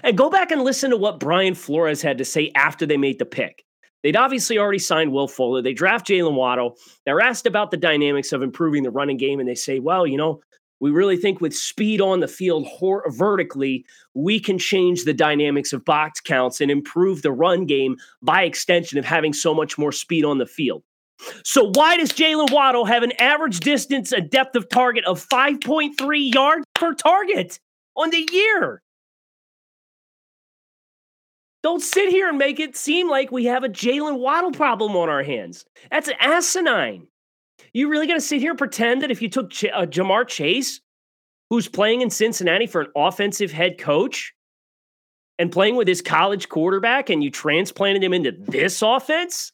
And 0.02 0.16
go 0.16 0.30
back 0.30 0.50
and 0.50 0.62
listen 0.62 0.88
to 0.88 0.96
what 0.96 1.20
Brian 1.20 1.54
Flores 1.54 2.00
had 2.00 2.16
to 2.16 2.24
say 2.24 2.50
after 2.54 2.86
they 2.86 2.96
made 2.96 3.18
the 3.18 3.26
pick. 3.26 3.66
They'd 4.02 4.16
obviously 4.16 4.56
already 4.56 4.78
signed 4.78 5.12
Will 5.12 5.28
Fuller. 5.28 5.60
They 5.60 5.74
draft 5.74 6.08
Jaylen 6.08 6.36
Waddle. 6.36 6.78
They're 7.04 7.20
asked 7.20 7.46
about 7.46 7.70
the 7.70 7.76
dynamics 7.76 8.32
of 8.32 8.40
improving 8.40 8.82
the 8.82 8.90
running 8.90 9.18
game, 9.18 9.40
and 9.40 9.48
they 9.48 9.56
say, 9.56 9.78
well, 9.78 10.06
you 10.06 10.16
know, 10.16 10.40
we 10.80 10.90
really 10.90 11.18
think 11.18 11.42
with 11.42 11.54
speed 11.54 12.00
on 12.00 12.20
the 12.20 12.28
field 12.28 12.66
hor- 12.66 13.04
vertically, 13.08 13.84
we 14.14 14.40
can 14.40 14.56
change 14.56 15.04
the 15.04 15.12
dynamics 15.12 15.74
of 15.74 15.84
box 15.84 16.18
counts 16.18 16.62
and 16.62 16.70
improve 16.70 17.20
the 17.20 17.30
run 17.30 17.66
game 17.66 17.98
by 18.22 18.44
extension 18.44 18.98
of 18.98 19.04
having 19.04 19.34
so 19.34 19.52
much 19.52 19.76
more 19.76 19.92
speed 19.92 20.24
on 20.24 20.38
the 20.38 20.46
field. 20.46 20.82
So, 21.44 21.70
why 21.74 21.96
does 21.96 22.10
Jaylen 22.10 22.50
Waddle 22.50 22.84
have 22.84 23.02
an 23.02 23.12
average 23.18 23.60
distance, 23.60 24.12
a 24.12 24.20
depth 24.20 24.56
of 24.56 24.68
target 24.68 25.04
of 25.04 25.24
5.3 25.24 26.34
yards 26.34 26.64
per 26.74 26.94
target 26.94 27.58
on 27.96 28.10
the 28.10 28.28
year? 28.32 28.82
Don't 31.62 31.80
sit 31.80 32.08
here 32.08 32.28
and 32.28 32.38
make 32.38 32.58
it 32.58 32.76
seem 32.76 33.08
like 33.08 33.30
we 33.30 33.44
have 33.44 33.62
a 33.62 33.68
Jaylen 33.68 34.18
Waddle 34.18 34.50
problem 34.50 34.96
on 34.96 35.08
our 35.08 35.22
hands. 35.22 35.64
That's 35.90 36.10
asinine. 36.18 37.06
You 37.72 37.88
really 37.88 38.06
going 38.06 38.18
to 38.18 38.26
sit 38.26 38.40
here 38.40 38.50
and 38.50 38.58
pretend 38.58 39.02
that 39.02 39.12
if 39.12 39.22
you 39.22 39.28
took 39.28 39.50
Ch- 39.50 39.66
uh, 39.72 39.86
Ja'Marr 39.86 40.26
Chase, 40.26 40.80
who's 41.50 41.68
playing 41.68 42.00
in 42.00 42.10
Cincinnati 42.10 42.66
for 42.66 42.82
an 42.82 42.90
offensive 42.96 43.52
head 43.52 43.78
coach 43.78 44.34
and 45.38 45.52
playing 45.52 45.76
with 45.76 45.86
his 45.86 46.02
college 46.02 46.48
quarterback, 46.48 47.10
and 47.10 47.22
you 47.22 47.30
transplanted 47.30 48.02
him 48.02 48.12
into 48.12 48.32
this 48.32 48.82
offense? 48.82 49.52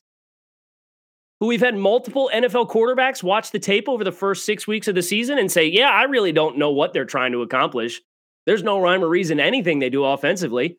Who 1.41 1.47
we've 1.47 1.61
had 1.61 1.77
multiple 1.77 2.31
NFL 2.35 2.69
quarterbacks 2.69 3.23
watch 3.23 3.53
the 3.53 3.61
tape 3.61 3.89
over 3.89 4.03
the 4.03 4.13
first 4.13 4.45
six 4.45 4.67
weeks 4.67 4.89
of 4.89 4.95
the 4.95 5.03
season 5.03 5.39
and 5.39 5.51
say, 5.51 5.67
Yeah, 5.67 5.91
I 5.91 6.05
really 6.05 6.33
don't 6.33 6.59
know 6.59 6.71
what 6.71 6.93
they're 6.93 7.05
trying 7.05 7.33
to 7.33 7.43
accomplish. 7.43 8.01
There's 8.47 8.63
no 8.63 8.81
rhyme 8.81 9.05
or 9.05 9.09
reason 9.09 9.39
anything 9.39 9.79
they 9.79 9.91
do 9.91 10.05
offensively 10.05 10.79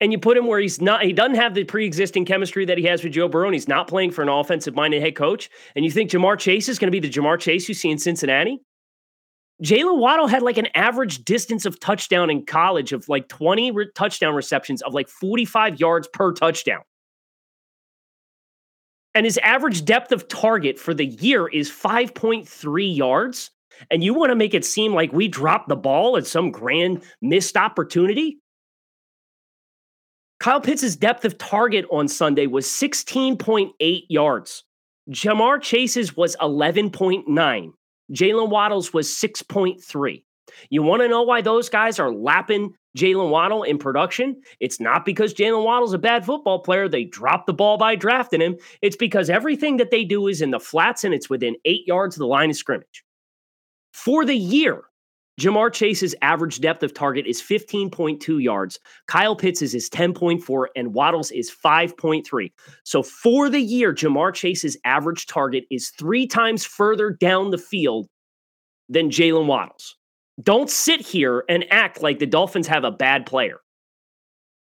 and 0.00 0.12
you 0.12 0.18
put 0.18 0.36
him 0.36 0.46
where 0.46 0.60
he's 0.60 0.80
not, 0.80 1.02
he 1.02 1.12
doesn't 1.12 1.36
have 1.36 1.54
the 1.54 1.64
pre 1.64 1.86
existing 1.86 2.24
chemistry 2.24 2.64
that 2.66 2.78
he 2.78 2.84
has 2.84 3.02
with 3.02 3.12
Joe 3.12 3.28
Burrow, 3.28 3.46
and 3.46 3.54
he's 3.54 3.68
not 3.68 3.88
playing 3.88 4.10
for 4.10 4.22
an 4.22 4.28
offensive 4.28 4.74
minded 4.74 5.02
head 5.02 5.16
coach, 5.16 5.48
and 5.74 5.84
you 5.84 5.90
think 5.90 6.10
Ja'Marr 6.10 6.38
Chase 6.38 6.68
is 6.68 6.78
going 6.78 6.92
to 6.92 7.00
be 7.00 7.06
the 7.06 7.12
Ja'Marr 7.12 7.38
Chase 7.38 7.68
you 7.68 7.74
see 7.74 7.90
in 7.90 7.98
Cincinnati? 7.98 8.60
Jaylen 9.62 9.98
Waddle 9.98 10.26
had 10.26 10.42
like 10.42 10.58
an 10.58 10.68
average 10.74 11.24
distance 11.24 11.64
of 11.64 11.80
touchdown 11.80 12.28
in 12.28 12.44
college 12.44 12.92
of 12.92 13.08
like 13.08 13.26
20 13.28 13.70
re- 13.70 13.88
touchdown 13.94 14.34
receptions 14.34 14.82
of 14.82 14.92
like 14.92 15.08
45 15.08 15.80
yards 15.80 16.08
per 16.12 16.32
touchdown. 16.32 16.82
And 19.16 19.24
his 19.24 19.38
average 19.38 19.86
depth 19.86 20.12
of 20.12 20.28
target 20.28 20.78
for 20.78 20.92
the 20.92 21.06
year 21.06 21.48
is 21.48 21.70
5.3 21.70 22.96
yards. 22.96 23.50
And 23.90 24.04
you 24.04 24.12
want 24.12 24.28
to 24.30 24.36
make 24.36 24.52
it 24.52 24.62
seem 24.62 24.92
like 24.92 25.10
we 25.10 25.26
dropped 25.26 25.70
the 25.70 25.76
ball 25.76 26.18
at 26.18 26.26
some 26.26 26.50
grand 26.50 27.02
missed 27.22 27.56
opportunity? 27.56 28.40
Kyle 30.38 30.60
Pitts' 30.60 30.96
depth 30.96 31.24
of 31.24 31.38
target 31.38 31.86
on 31.90 32.08
Sunday 32.08 32.46
was 32.46 32.66
16.8 32.66 34.02
yards. 34.10 34.64
Ja'Marr 35.10 35.62
Chase's 35.62 36.14
was 36.14 36.36
11.9. 36.36 37.72
Jaylen 38.12 38.50
Waddle's 38.50 38.92
was 38.92 39.08
6.3. 39.08 40.24
You 40.68 40.82
want 40.82 41.00
to 41.00 41.08
know 41.08 41.22
why 41.22 41.40
those 41.40 41.70
guys 41.70 41.98
are 41.98 42.12
lapping 42.12 42.74
Jaylen 42.96 43.30
Waddle 43.30 43.62
in 43.62 43.78
production? 43.78 44.40
It's 44.60 44.80
not 44.80 45.04
because 45.04 45.34
Jaylen 45.34 45.64
Waddle's 45.64 45.92
a 45.92 45.98
bad 45.98 46.24
football 46.24 46.60
player. 46.60 46.88
They 46.88 47.04
dropped 47.04 47.46
the 47.46 47.52
ball 47.52 47.76
by 47.76 47.94
drafting 47.94 48.40
him. 48.40 48.56
It's 48.82 48.96
because 48.96 49.30
everything 49.30 49.76
that 49.76 49.90
they 49.90 50.04
do 50.04 50.26
is 50.26 50.42
in 50.42 50.50
the 50.50 50.60
flats 50.60 51.04
and 51.04 51.14
it's 51.14 51.30
within 51.30 51.56
eight 51.64 51.86
yards 51.86 52.16
of 52.16 52.20
the 52.20 52.26
line 52.26 52.50
of 52.50 52.56
scrimmage. 52.56 53.04
For 53.92 54.24
the 54.24 54.36
year, 54.36 54.84
Ja'Marr 55.38 55.70
Chase's 55.70 56.14
average 56.22 56.60
depth 56.60 56.82
of 56.82 56.94
target 56.94 57.26
is 57.26 57.42
15.2 57.42 58.42
yards. 58.42 58.78
Kyle 59.06 59.36
Pitts 59.36 59.60
is 59.60 59.90
10.4 59.90 60.66
and 60.74 60.94
Waddles 60.94 61.30
is 61.30 61.50
5.3. 61.50 62.52
So 62.84 63.02
for 63.02 63.50
the 63.50 63.60
year, 63.60 63.92
Ja'Marr 63.92 64.32
Chase's 64.32 64.78
average 64.84 65.26
target 65.26 65.64
is 65.70 65.90
three 65.90 66.26
times 66.26 66.64
further 66.64 67.10
down 67.10 67.50
the 67.50 67.58
field 67.58 68.08
than 68.88 69.10
Jaylen 69.10 69.46
Waddles. 69.46 69.96
Don't 70.42 70.70
sit 70.70 71.00
here 71.00 71.44
and 71.48 71.64
act 71.70 72.02
like 72.02 72.18
the 72.18 72.26
Dolphins 72.26 72.66
have 72.66 72.84
a 72.84 72.90
bad 72.90 73.26
player. 73.26 73.60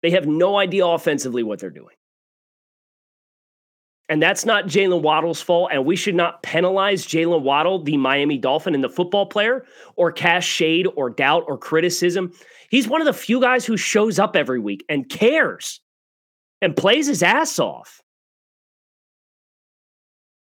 They 0.03 0.11
have 0.11 0.27
no 0.27 0.59
idea 0.59 0.85
offensively 0.85 1.43
what 1.43 1.61
they're 1.61 1.71
doing. 1.71 1.95
And 4.09 4.21
that's 4.21 4.45
not 4.45 4.67
Jaylen 4.67 5.01
Waddle's 5.01 5.41
fault. 5.41 5.71
And 5.73 5.87
we 5.87 5.97
should 5.97 6.17
not 6.17 6.43
penalize 6.43 7.07
Jaylen 7.07 7.43
Waddle, 7.43 7.83
the 7.83 7.97
Miami 7.97 8.37
Dolphin 8.37 8.75
and 8.75 8.85
the 8.85 8.91
football 8.91 9.27
player, 9.27 9.65
or 9.97 10.13
cast 10.13 10.47
shade 10.47 10.87
or 10.97 11.09
doubt 11.09 11.45
or 11.47 11.57
criticism. 11.57 12.33
He's 12.69 12.89
one 12.89 13.01
of 13.01 13.07
the 13.07 13.13
few 13.13 13.41
guys 13.41 13.65
who 13.65 13.77
shows 13.77 14.19
up 14.19 14.35
every 14.35 14.59
week 14.59 14.85
and 14.89 15.09
cares 15.09 15.81
and 16.61 16.77
plays 16.77 17.07
his 17.07 17.23
ass 17.23 17.59
off. 17.59 18.02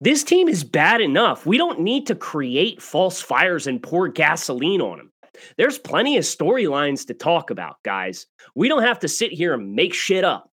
This 0.00 0.22
team 0.22 0.48
is 0.48 0.62
bad 0.62 1.00
enough. 1.00 1.44
We 1.44 1.58
don't 1.58 1.80
need 1.80 2.06
to 2.06 2.14
create 2.14 2.80
false 2.80 3.20
fires 3.20 3.66
and 3.66 3.82
pour 3.82 4.08
gasoline 4.08 4.80
on 4.80 4.98
them. 4.98 5.12
There's 5.56 5.78
plenty 5.78 6.16
of 6.16 6.24
storylines 6.24 7.06
to 7.06 7.14
talk 7.14 7.50
about, 7.50 7.76
guys. 7.84 8.26
We 8.54 8.68
don't 8.68 8.82
have 8.82 9.00
to 9.00 9.08
sit 9.08 9.32
here 9.32 9.54
and 9.54 9.74
make 9.74 9.94
shit 9.94 10.24
up. 10.24 10.50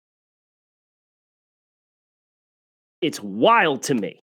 it's 3.03 3.21
wild 3.21 3.83
to 3.83 3.93
me 3.93 4.21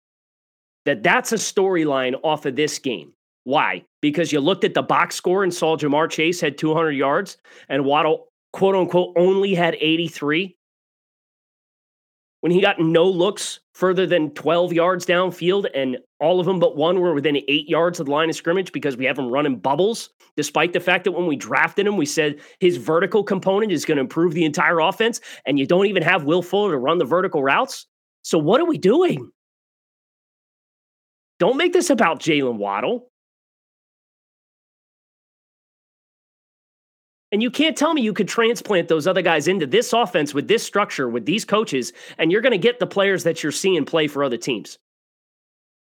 that 0.85 1.01
that's 1.01 1.31
a 1.31 1.37
storyline 1.37 2.13
off 2.23 2.45
of 2.45 2.55
this 2.55 2.77
game. 2.77 3.13
Why? 3.45 3.83
Because 4.01 4.31
you 4.31 4.39
looked 4.39 4.63
at 4.63 4.73
the 4.73 4.83
box 4.83 5.15
score 5.15 5.43
and 5.43 5.53
saw 5.53 5.77
Ja'Marr 5.77 6.09
Chase 6.09 6.41
had 6.41 6.57
200 6.57 6.91
yards 6.91 7.37
and 7.69 7.85
Waddle, 7.85 8.27
quote 8.53 8.75
unquote, 8.75 9.13
only 9.17 9.55
had 9.55 9.75
83. 9.79 10.55
When 12.41 12.51
he 12.51 12.61
got 12.61 12.79
no 12.79 13.05
looks 13.05 13.59
further 13.73 14.05
than 14.05 14.29
12 14.31 14.71
yards 14.71 15.05
downfield, 15.05 15.67
and 15.73 15.97
all 16.19 16.39
of 16.39 16.45
them 16.45 16.59
but 16.59 16.77
one 16.77 16.99
were 16.99 17.13
within 17.13 17.37
eight 17.47 17.67
yards 17.67 17.99
of 17.99 18.05
the 18.05 18.11
line 18.11 18.29
of 18.29 18.35
scrimmage 18.35 18.71
because 18.71 18.97
we 18.97 19.05
have 19.05 19.17
him 19.17 19.29
running 19.29 19.57
bubbles, 19.57 20.09
despite 20.37 20.73
the 20.73 20.79
fact 20.79 21.05
that 21.05 21.13
when 21.13 21.25
we 21.27 21.35
drafted 21.35 21.87
him, 21.87 21.97
we 21.97 22.05
said 22.05 22.39
his 22.59 22.77
vertical 22.77 23.23
component 23.23 23.71
is 23.71 23.83
going 23.83 23.97
to 23.97 24.01
improve 24.01 24.33
the 24.33 24.45
entire 24.45 24.79
offense, 24.79 25.21
and 25.45 25.57
you 25.57 25.65
don't 25.65 25.87
even 25.87 26.03
have 26.03 26.23
Will 26.23 26.43
Fuller 26.43 26.71
to 26.73 26.77
run 26.77 26.99
the 26.99 27.05
vertical 27.05 27.41
routes. 27.41 27.87
So 28.21 28.37
what 28.37 28.61
are 28.61 28.65
we 28.65 28.77
doing? 28.77 29.31
Don't 31.39 31.57
make 31.57 31.73
this 31.73 31.89
about 31.89 32.19
Jaylen 32.19 32.57
Waddle. 32.57 33.09
And 37.31 37.41
you 37.41 37.49
can't 37.49 37.75
tell 37.75 37.93
me 37.93 38.01
you 38.01 38.13
could 38.13 38.27
transplant 38.27 38.87
those 38.87 39.07
other 39.07 39.21
guys 39.21 39.47
into 39.47 39.65
this 39.65 39.93
offense 39.93 40.33
with 40.33 40.47
this 40.47 40.63
structure, 40.63 41.09
with 41.09 41.25
these 41.25 41.43
coaches, 41.43 41.91
and 42.17 42.31
you're 42.31 42.41
going 42.41 42.51
to 42.51 42.57
get 42.57 42.79
the 42.79 42.87
players 42.87 43.23
that 43.23 43.41
you're 43.41 43.51
seeing 43.51 43.83
play 43.85 44.07
for 44.07 44.23
other 44.23 44.37
teams. 44.37 44.77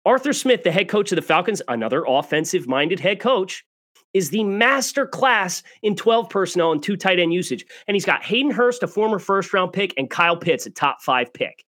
Arthur 0.05 0.33
Smith, 0.33 0.63
the 0.63 0.71
head 0.71 0.89
coach 0.89 1.11
of 1.11 1.17
the 1.17 1.21
Falcons, 1.21 1.61
another 1.67 2.03
offensive 2.07 2.67
minded 2.67 2.99
head 2.99 3.19
coach, 3.19 3.65
is 4.13 4.29
the 4.29 4.43
master 4.43 5.05
class 5.05 5.63
in 5.83 5.95
12 5.95 6.29
personnel 6.29 6.71
and 6.71 6.81
two 6.81 6.97
tight 6.97 7.19
end 7.19 7.33
usage. 7.33 7.65
And 7.87 7.95
he's 7.95 8.05
got 8.05 8.23
Hayden 8.23 8.51
Hurst, 8.51 8.83
a 8.83 8.87
former 8.87 9.19
first 9.19 9.53
round 9.53 9.73
pick, 9.73 9.93
and 9.97 10.09
Kyle 10.09 10.37
Pitts, 10.37 10.65
a 10.65 10.71
top 10.71 11.01
five 11.01 11.33
pick. 11.33 11.66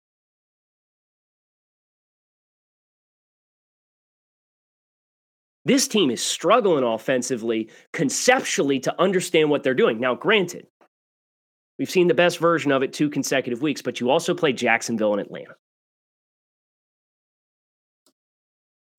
This 5.64 5.86
team 5.88 6.10
is 6.10 6.22
struggling 6.22 6.84
offensively, 6.84 7.70
conceptually, 7.92 8.80
to 8.80 9.00
understand 9.00 9.50
what 9.50 9.62
they're 9.62 9.74
doing. 9.74 10.00
Now, 10.00 10.14
granted, 10.14 10.66
we've 11.78 11.90
seen 11.90 12.08
the 12.08 12.14
best 12.14 12.38
version 12.38 12.72
of 12.72 12.82
it 12.82 12.92
two 12.92 13.10
consecutive 13.10 13.60
weeks, 13.60 13.82
but 13.82 14.00
you 14.00 14.10
also 14.10 14.34
play 14.34 14.52
Jacksonville 14.52 15.12
and 15.12 15.20
Atlanta. 15.20 15.54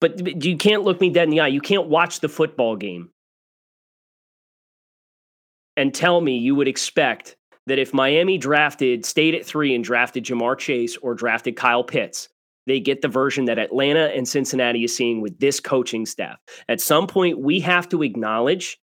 But 0.00 0.44
you 0.44 0.56
can't 0.56 0.82
look 0.82 1.00
me 1.00 1.10
dead 1.10 1.24
in 1.24 1.30
the 1.30 1.40
eye. 1.40 1.48
You 1.48 1.60
can't 1.60 1.88
watch 1.88 2.20
the 2.20 2.28
football 2.28 2.76
game 2.76 3.10
and 5.76 5.94
tell 5.94 6.20
me 6.20 6.38
you 6.38 6.54
would 6.54 6.68
expect 6.68 7.36
that 7.66 7.78
if 7.78 7.94
Miami 7.94 8.38
drafted, 8.38 9.04
stayed 9.06 9.34
at 9.34 9.46
three 9.46 9.74
and 9.74 9.84
drafted 9.84 10.24
Ja'Marr 10.24 10.58
Chase 10.58 10.96
or 10.96 11.14
drafted 11.14 11.56
Kyle 11.56 11.84
Pitts, 11.84 12.28
they 12.66 12.80
get 12.80 13.02
the 13.02 13.08
version 13.08 13.46
that 13.46 13.58
Atlanta 13.58 14.06
and 14.14 14.26
Cincinnati 14.28 14.84
is 14.84 14.96
seeing 14.96 15.20
with 15.20 15.38
this 15.38 15.60
coaching 15.60 16.06
staff. 16.06 16.38
At 16.68 16.80
some 16.80 17.06
point, 17.06 17.40
we 17.40 17.60
have 17.60 17.88
to 17.90 18.02
acknowledge 18.02 18.78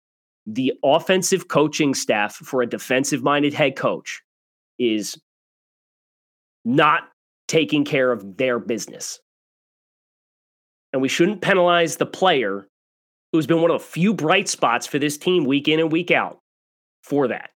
the 0.45 0.73
offensive 0.83 1.47
coaching 1.47 1.93
staff 1.93 2.35
for 2.35 2.61
a 2.61 2.67
defensive 2.67 3.23
minded 3.23 3.53
head 3.53 3.75
coach 3.75 4.21
is 4.77 5.17
not 6.65 7.03
taking 7.47 7.85
care 7.85 8.11
of 8.11 8.37
their 8.37 8.59
business. 8.59 9.19
And 10.91 11.01
we 11.01 11.07
shouldn't 11.07 11.41
penalize 11.41 11.97
the 11.97 12.05
player 12.05 12.67
who's 13.31 13.47
been 13.47 13.61
one 13.61 13.71
of 13.71 13.79
the 13.79 13.85
few 13.85 14.13
bright 14.13 14.49
spots 14.49 14.87
for 14.87 14.97
this 14.97 15.17
team 15.17 15.45
week 15.45 15.67
in 15.67 15.79
and 15.79 15.91
week 15.91 16.11
out 16.11 16.39
for 17.03 17.27
that. 17.27 17.51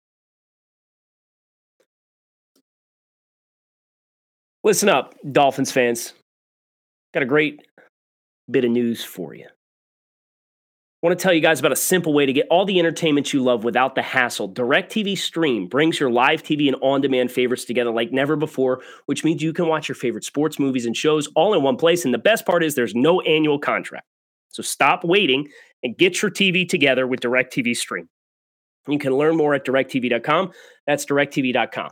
Listen 4.63 4.89
up, 4.89 5.15
Dolphins 5.33 5.73
fans. 5.73 6.13
Got 7.15 7.23
a 7.23 7.27
great 7.27 7.67
bit 8.51 8.65
of 8.65 8.71
news 8.71 9.05
for 9.05 9.35
you. 9.35 9.47
I 9.47 11.07
want 11.07 11.19
to 11.19 11.23
tell 11.23 11.33
you 11.33 11.41
guys 11.41 11.59
about 11.59 11.73
a 11.73 11.77
simple 11.77 12.13
way 12.13 12.27
to 12.27 12.33
get 12.35 12.47
all 12.51 12.67
the 12.67 12.79
entertainment 12.79 13.33
you 13.33 13.43
love 13.43 13.65
without 13.65 13.95
the 13.95 14.03
hassle. 14.03 14.53
DirecTV 14.53 15.17
Stream 15.17 15.67
brings 15.67 15.99
your 15.99 16.11
live 16.11 16.43
TV 16.43 16.69
and 16.69 16.77
on 16.83 17.01
demand 17.01 17.33
favorites 17.33 17.65
together 17.65 17.91
like 17.91 18.13
never 18.13 18.37
before, 18.37 18.83
which 19.07 19.25
means 19.25 19.43
you 19.43 19.55
can 19.55 19.67
watch 19.67 19.89
your 19.89 19.97
favorite 19.97 20.25
sports, 20.25 20.59
movies, 20.59 20.85
and 20.85 20.95
shows 20.95 21.27
all 21.37 21.55
in 21.55 21.63
one 21.63 21.79
place. 21.79 22.05
And 22.05 22.13
the 22.13 22.19
best 22.19 22.45
part 22.45 22.63
is 22.63 22.75
there's 22.75 22.95
no 22.95 23.23
annual 23.23 23.59
contract. 23.59 24.05
So 24.51 24.63
stop 24.63 25.03
waiting 25.03 25.49
and 25.83 25.97
get 25.97 26.21
your 26.21 26.31
TV 26.31 26.69
together 26.69 27.07
with 27.07 27.21
DirecTV 27.21 27.75
Stream. 27.77 28.07
You 28.87 28.99
can 28.99 29.17
learn 29.17 29.37
more 29.37 29.55
at 29.55 29.65
directtv.com. 29.65 30.51
That's 30.87 31.07
directv.com. 31.07 31.91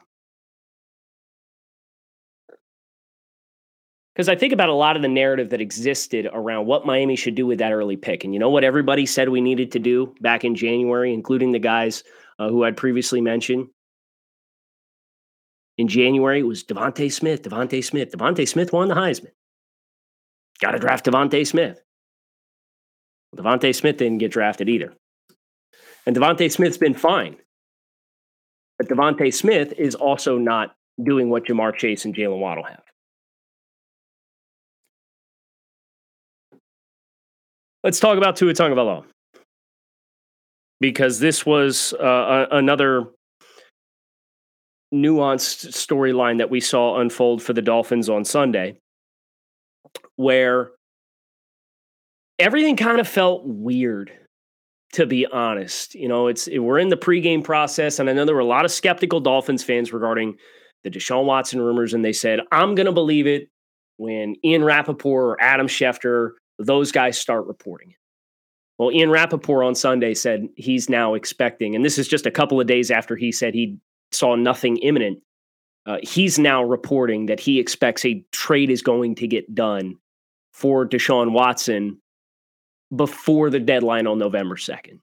Because 4.19 4.29
I 4.29 4.35
think 4.35 4.53
about 4.53 4.69
a 4.69 4.75
lot 4.75 4.97
of 4.97 5.03
the 5.03 5.07
narrative 5.07 5.51
that 5.51 5.61
existed 5.61 6.29
around 6.33 6.67
what 6.67 6.85
Miami 6.85 7.15
should 7.15 7.37
do 7.37 7.47
with 7.47 7.61
that 7.61 7.71
early 7.71 7.97
pick. 7.97 8.25
And 8.25 8.35
you 8.35 8.41
know 8.41 8.51
what 8.51 8.65
everybody 8.65 9.07
said 9.07 9.29
we 9.29 9.41
needed 9.41 9.71
to 9.71 9.79
do 9.79 10.13
back 10.21 10.43
in 10.43 10.57
January, 10.57 11.15
including 11.15 11.53
the 11.53 11.61
guys 11.61 12.03
uh, 12.41 12.49
who 12.49 12.65
I'd 12.65 12.77
previously 12.77 13.21
mentioned? 13.21 13.69
In 15.77 15.87
January, 15.87 16.41
it 16.41 16.49
was 16.49 16.65
DeVonta 16.65 17.13
Smith, 17.13 17.45
DeVonta 17.45 17.85
Smith. 17.85 18.11
DeVonta 18.11 18.49
Smith 18.49 18.73
won 18.73 18.89
the 18.89 18.97
Heisman. 18.97 19.31
Got 20.61 20.73
to 20.73 20.81
draft 20.81 21.07
DeVonta 21.07 21.47
Smith. 21.47 21.81
DeVonta 23.37 23.73
Smith 23.73 23.99
didn't 23.99 24.19
get 24.19 24.33
drafted 24.33 24.69
either. 24.69 24.95
And 26.07 26.17
DeVonta 26.17 26.51
Smith's 26.51 26.77
been 26.77 26.95
fine. 26.95 27.37
But 28.79 28.89
DeVonta 28.89 29.33
Smith 29.33 29.75
is 29.79 29.95
also 29.95 30.39
not 30.39 30.75
doing 31.01 31.31
what 31.31 31.45
Ja'Marr 31.45 31.77
Chase 31.77 32.05
and 32.05 32.17
Jaylen 32.17 32.41
Waddle 32.41 32.65
have. 32.65 32.83
Let's 37.89 38.01
talk 38.01 38.19
about 38.19 38.37
Tua 38.37 38.53
Tagovailoa 38.53 39.03
because 40.79 41.21
this 41.21 41.47
was 41.47 41.95
uh, 41.95 42.47
a- 42.51 42.57
another 42.59 43.07
nuanced 44.95 45.69
storyline 45.69 46.37
that 46.37 46.51
we 46.51 46.61
saw 46.61 47.01
unfold 47.01 47.43
for 47.43 47.55
the 47.55 47.63
Dolphins 47.63 48.11
on 48.11 48.27
Sunday, 48.27 48.77
where 50.17 50.73
everything 52.39 52.77
kind 52.77 53.01
of 53.01 53.09
felt 53.09 53.47
weird 53.47 54.13
to 54.93 55.07
be 55.07 55.25
honest. 55.25 55.95
You 55.95 56.09
know, 56.09 56.27
it's 56.27 56.47
it, 56.47 56.59
we're 56.59 56.81
in 56.81 56.91
the 56.91 56.97
pregame 56.99 57.43
process, 57.43 57.99
and 57.99 58.11
I 58.11 58.13
know 58.13 58.27
there 58.27 58.35
were 58.35 58.43
a 58.43 58.45
lot 58.45 58.67
of 58.67 58.71
skeptical 58.71 59.21
Dolphins 59.21 59.65
fans 59.65 59.95
regarding 59.95 60.37
the 60.85 60.91
Deshaun 60.91 61.25
Watson 61.25 61.59
rumors, 61.59 61.95
and 61.95 62.05
they 62.05 62.13
said, 62.13 62.41
I'm 62.53 62.75
going 62.75 62.85
to 62.85 62.93
believe 62.93 63.27
it 63.27 63.49
when 63.97 64.37
Ian 64.45 64.63
Rapoport 64.63 65.25
or 65.25 65.43
Adam 65.43 65.69
Schefter, 65.69 66.33
those 66.59 66.93
guys 66.93 67.19
start 67.19 67.47
reporting. 67.47 67.95
Well, 68.79 68.93
Ian 68.93 69.11
Rapoport 69.11 69.65
on 69.65 69.75
Sunday 69.75 70.15
said 70.15 70.49
he's 70.57 70.89
now 70.89 71.15
expecting, 71.15 71.75
and 71.75 71.85
this 71.85 71.99
is 71.99 72.07
just 72.07 72.27
a 72.27 72.31
couple 72.31 72.61
of 72.61 72.67
days 72.67 72.91
after 72.91 73.17
he 73.17 73.33
said 73.33 73.55
he 73.55 73.79
saw 74.13 74.37
nothing 74.37 74.77
imminent. 74.79 75.21
Uh, 75.85 75.99
he's 76.03 76.39
now 76.39 76.63
reporting 76.63 77.27
that 77.27 77.41
he 77.41 77.59
expects 77.59 78.05
a 78.05 78.25
trade 78.31 78.71
is 78.71 78.83
going 78.83 79.15
to 79.17 79.27
get 79.27 79.55
done 79.55 79.97
for 80.53 80.87
Deshaun 80.87 81.33
Watson 81.33 81.99
before 82.95 83.51
the 83.51 83.61
deadline 83.61 84.07
on 84.07 84.19
November 84.19 84.57
2nd. 84.57 85.01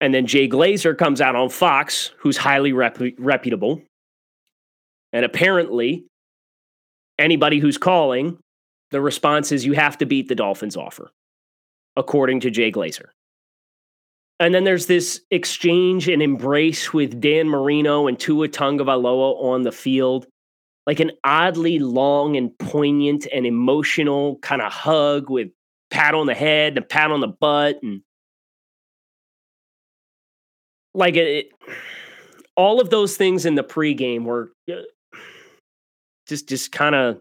And 0.00 0.12
then 0.14 0.26
Jay 0.26 0.48
Glazer 0.48 0.96
comes 0.96 1.20
out 1.20 1.36
on 1.36 1.48
Fox, 1.48 2.10
who's 2.18 2.36
highly 2.36 2.72
rep- 2.72 2.98
reputable. 3.18 3.82
And 5.12 5.24
apparently, 5.24 6.04
anybody 7.18 7.58
who's 7.58 7.78
calling, 7.78 8.38
the 8.94 9.00
response 9.00 9.50
is 9.50 9.66
you 9.66 9.72
have 9.72 9.98
to 9.98 10.06
beat 10.06 10.28
the 10.28 10.36
Dolphins' 10.36 10.76
offer, 10.76 11.10
according 11.96 12.38
to 12.38 12.50
Jay 12.50 12.70
Glazer. 12.70 13.08
And 14.38 14.54
then 14.54 14.62
there's 14.62 14.86
this 14.86 15.20
exchange 15.32 16.08
and 16.08 16.22
embrace 16.22 16.92
with 16.92 17.20
Dan 17.20 17.48
Marino 17.48 18.06
and 18.06 18.16
Tua 18.16 18.46
Tagovailoa 18.46 19.42
on 19.42 19.62
the 19.62 19.72
field, 19.72 20.28
like 20.86 21.00
an 21.00 21.10
oddly 21.24 21.80
long 21.80 22.36
and 22.36 22.56
poignant 22.56 23.26
and 23.34 23.44
emotional 23.44 24.38
kind 24.42 24.62
of 24.62 24.72
hug 24.72 25.28
with 25.28 25.48
pat 25.90 26.14
on 26.14 26.28
the 26.28 26.34
head, 26.34 26.78
a 26.78 26.82
pat 26.82 27.10
on 27.10 27.18
the 27.18 27.26
butt, 27.26 27.82
and 27.82 28.00
like 30.94 31.16
it, 31.16 31.48
all 32.56 32.80
of 32.80 32.90
those 32.90 33.16
things 33.16 33.44
in 33.44 33.56
the 33.56 33.64
pregame 33.64 34.22
were 34.22 34.52
uh, 34.72 34.82
just 36.28 36.48
just 36.48 36.70
kind 36.70 36.94
of 36.94 37.20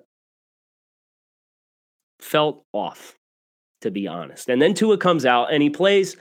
felt 2.24 2.66
off, 2.74 3.18
to 3.82 3.92
be 3.92 4.08
honest. 4.08 4.50
And 4.50 4.62
then 4.62 4.74
Tua 4.74 4.98
comes 4.98 5.26
out 5.26 5.54
and 5.54 5.62
he 5.62 5.70
plays 5.70 6.16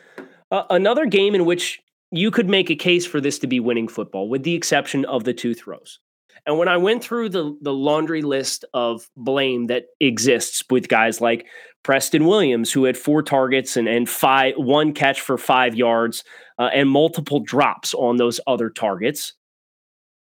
uh, 0.50 0.64
another 0.70 1.06
game 1.06 1.34
in 1.34 1.44
which 1.44 1.80
you 2.10 2.30
could 2.30 2.48
make 2.48 2.70
a 2.70 2.76
case 2.76 3.06
for 3.06 3.20
this 3.20 3.38
to 3.38 3.46
be 3.46 3.60
winning 3.60 3.88
football, 3.88 4.28
with 4.28 4.42
the 4.42 4.54
exception 4.54 5.04
of 5.06 5.24
the 5.24 5.32
two 5.32 5.54
throws. 5.54 5.98
And 6.44 6.58
when 6.58 6.68
I 6.68 6.76
went 6.76 7.04
through 7.04 7.28
the 7.28 7.56
the 7.62 7.72
laundry 7.72 8.22
list 8.22 8.64
of 8.74 9.08
blame 9.16 9.68
that 9.68 9.84
exists 10.00 10.62
with 10.70 10.88
guys 10.88 11.20
like 11.20 11.46
Preston 11.84 12.26
Williams, 12.26 12.72
who 12.72 12.84
had 12.84 12.96
four 12.96 13.22
targets 13.22 13.76
and 13.76 13.88
and 13.88 14.08
five 14.08 14.54
one 14.56 14.92
catch 14.92 15.20
for 15.20 15.38
five 15.38 15.74
yards 15.74 16.24
uh, 16.58 16.70
and 16.74 16.88
multiple 16.88 17.40
drops 17.40 17.94
on 17.94 18.16
those 18.16 18.40
other 18.46 18.70
targets, 18.70 19.34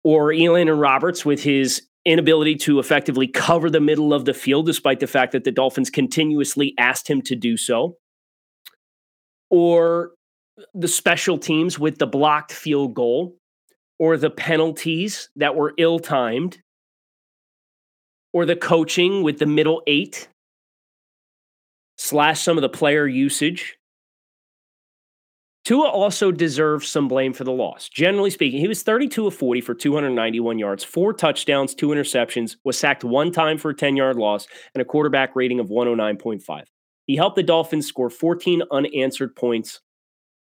or 0.04 0.32
Elandon 0.32 0.80
Roberts 0.80 1.26
with 1.26 1.42
his 1.42 1.89
inability 2.10 2.56
to 2.56 2.80
effectively 2.80 3.28
cover 3.28 3.70
the 3.70 3.80
middle 3.80 4.14
of 4.14 4.26
the 4.26 4.34
field, 4.34 4.66
despite 4.66 5.00
the 5.00 5.08
fact 5.08 5.32
that 5.32 5.44
the 5.44 5.52
Dolphins 5.52 5.90
continuously 5.90 6.74
asked 6.78 7.08
him 7.08 7.22
to 7.24 7.36
do 7.36 7.56
so, 7.56 7.98
or 9.50 10.12
the 10.74 10.88
special 10.88 11.38
teams 11.38 11.80
with 11.80 12.00
the 12.00 12.08
blocked 12.08 12.52
field 12.52 12.94
goal 12.94 13.36
or 14.00 14.18
the 14.18 14.30
penalties 14.30 15.30
that 15.36 15.56
were 15.56 15.74
ill 15.78 16.00
timed, 16.00 16.62
or 18.34 18.46
the 18.46 18.56
coaching 18.56 19.24
with 19.24 19.40
the 19.40 19.46
middle 19.46 19.82
eight, 19.88 20.30
slash 21.98 22.42
some 22.42 22.58
of 22.58 22.62
the 22.62 22.70
player 22.70 23.08
usage. 23.08 23.79
Tua 25.66 25.88
also 25.88 26.32
deserves 26.32 26.88
some 26.88 27.08
blame 27.08 27.34
for 27.34 27.44
the 27.44 27.52
loss. 27.52 27.90
Generally 27.90 28.32
speaking, 28.32 28.60
he 28.60 28.68
was 28.68 28.82
32 28.82 29.28
of 29.28 29.36
40 29.36 29.62
for 29.62 29.76
291 29.76 30.58
yards, 30.58 30.84
four 30.84 31.14
touchdowns, 31.14 31.76
two 31.76 31.90
interceptions, 31.90 32.56
was 32.64 32.78
sacked 32.78 33.04
one 33.04 33.32
time 33.32 33.58
for 33.58 33.72
a 33.72 33.76
10 33.76 33.96
yard 33.96 34.18
loss, 34.18 34.48
and 34.74 34.82
a 34.82 34.86
quarterback 34.86 35.36
rating 35.36 35.60
of 35.60 35.68
109.5. 35.68 36.64
He 37.06 37.16
helped 37.16 37.36
the 37.36 37.44
Dolphins 37.44 37.88
score 37.88 38.10
14 38.10 38.64
unanswered 38.72 39.36
points 39.36 39.82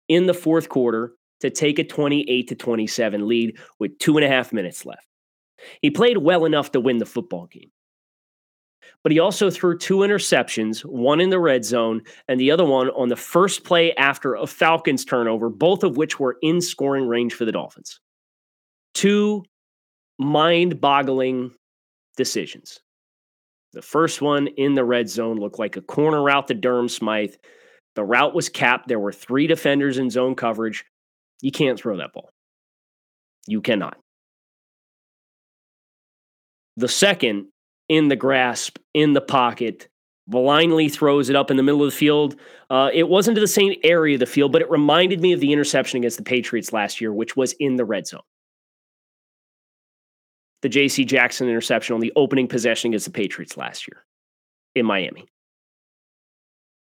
in 0.07 0.25
the 0.25 0.33
fourth 0.33 0.69
quarter 0.69 1.13
to 1.41 1.49
take 1.49 1.79
a 1.79 1.83
28 1.83 2.47
to 2.47 2.55
27 2.55 3.27
lead 3.27 3.57
with 3.79 3.97
two 3.99 4.17
and 4.17 4.25
a 4.25 4.29
half 4.29 4.53
minutes 4.53 4.85
left. 4.85 5.05
He 5.81 5.89
played 5.89 6.17
well 6.17 6.45
enough 6.45 6.71
to 6.71 6.79
win 6.79 6.97
the 6.97 7.05
football 7.05 7.47
game. 7.47 7.71
But 9.03 9.11
he 9.11 9.19
also 9.19 9.49
threw 9.49 9.77
two 9.77 9.97
interceptions, 9.97 10.81
one 10.85 11.19
in 11.19 11.29
the 11.29 11.39
red 11.39 11.65
zone 11.65 12.01
and 12.29 12.39
the 12.39 12.51
other 12.51 12.63
one 12.63 12.89
on 12.91 13.09
the 13.09 13.17
first 13.17 13.65
play 13.65 13.93
after 13.95 14.35
a 14.35 14.47
Falcons 14.47 15.03
turnover, 15.03 15.49
both 15.49 15.83
of 15.83 15.97
which 15.97 16.19
were 16.19 16.37
in 16.41 16.61
scoring 16.61 17.05
range 17.05 17.33
for 17.33 17.43
the 17.43 17.51
Dolphins. 17.51 17.99
Two 18.93 19.43
mind 20.19 20.79
boggling 20.79 21.51
decisions. 22.15 22.79
The 23.73 23.81
first 23.81 24.21
one 24.21 24.47
in 24.47 24.75
the 24.75 24.85
red 24.85 25.09
zone 25.09 25.37
looked 25.37 25.59
like 25.59 25.75
a 25.75 25.81
corner 25.81 26.21
route 26.21 26.47
to 26.47 26.53
Durham 26.53 26.87
Smythe. 26.87 27.33
The 27.95 28.03
route 28.03 28.33
was 28.33 28.47
capped. 28.47 28.87
There 28.87 28.99
were 28.99 29.11
three 29.11 29.47
defenders 29.47 29.97
in 29.97 30.09
zone 30.09 30.35
coverage. 30.35 30.85
You 31.41 31.51
can't 31.51 31.77
throw 31.77 31.97
that 31.97 32.13
ball. 32.13 32.29
You 33.47 33.61
cannot. 33.61 33.97
The 36.77 36.87
second, 36.87 37.47
in 37.89 38.07
the 38.07 38.15
grasp, 38.15 38.79
in 38.93 39.13
the 39.13 39.21
pocket, 39.21 39.87
blindly 40.27 40.89
throws 40.89 41.29
it 41.29 41.35
up 41.35 41.51
in 41.51 41.57
the 41.57 41.63
middle 41.63 41.83
of 41.83 41.91
the 41.91 41.97
field. 41.97 42.35
Uh, 42.69 42.89
it 42.93 43.07
wasn't 43.07 43.35
to 43.35 43.41
the 43.41 43.47
same 43.47 43.75
area 43.83 44.15
of 44.15 44.19
the 44.19 44.25
field, 44.25 44.51
but 44.51 44.61
it 44.61 44.69
reminded 44.69 45.21
me 45.21 45.33
of 45.33 45.39
the 45.39 45.51
interception 45.51 45.97
against 45.97 46.17
the 46.17 46.23
Patriots 46.23 46.73
last 46.73 47.01
year, 47.01 47.11
which 47.11 47.35
was 47.35 47.53
in 47.59 47.75
the 47.75 47.85
red 47.85 48.07
zone. 48.07 48.21
The 50.61 50.69
J.C. 50.69 51.03
Jackson 51.03 51.49
interception 51.49 51.93
on 51.93 51.99
the 51.99 52.13
opening 52.15 52.47
possession 52.47 52.91
against 52.91 53.05
the 53.05 53.11
Patriots 53.11 53.57
last 53.57 53.87
year 53.87 54.05
in 54.75 54.85
Miami. 54.85 55.25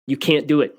You 0.07 0.16
can't 0.16 0.46
do 0.46 0.62
it 0.62 0.74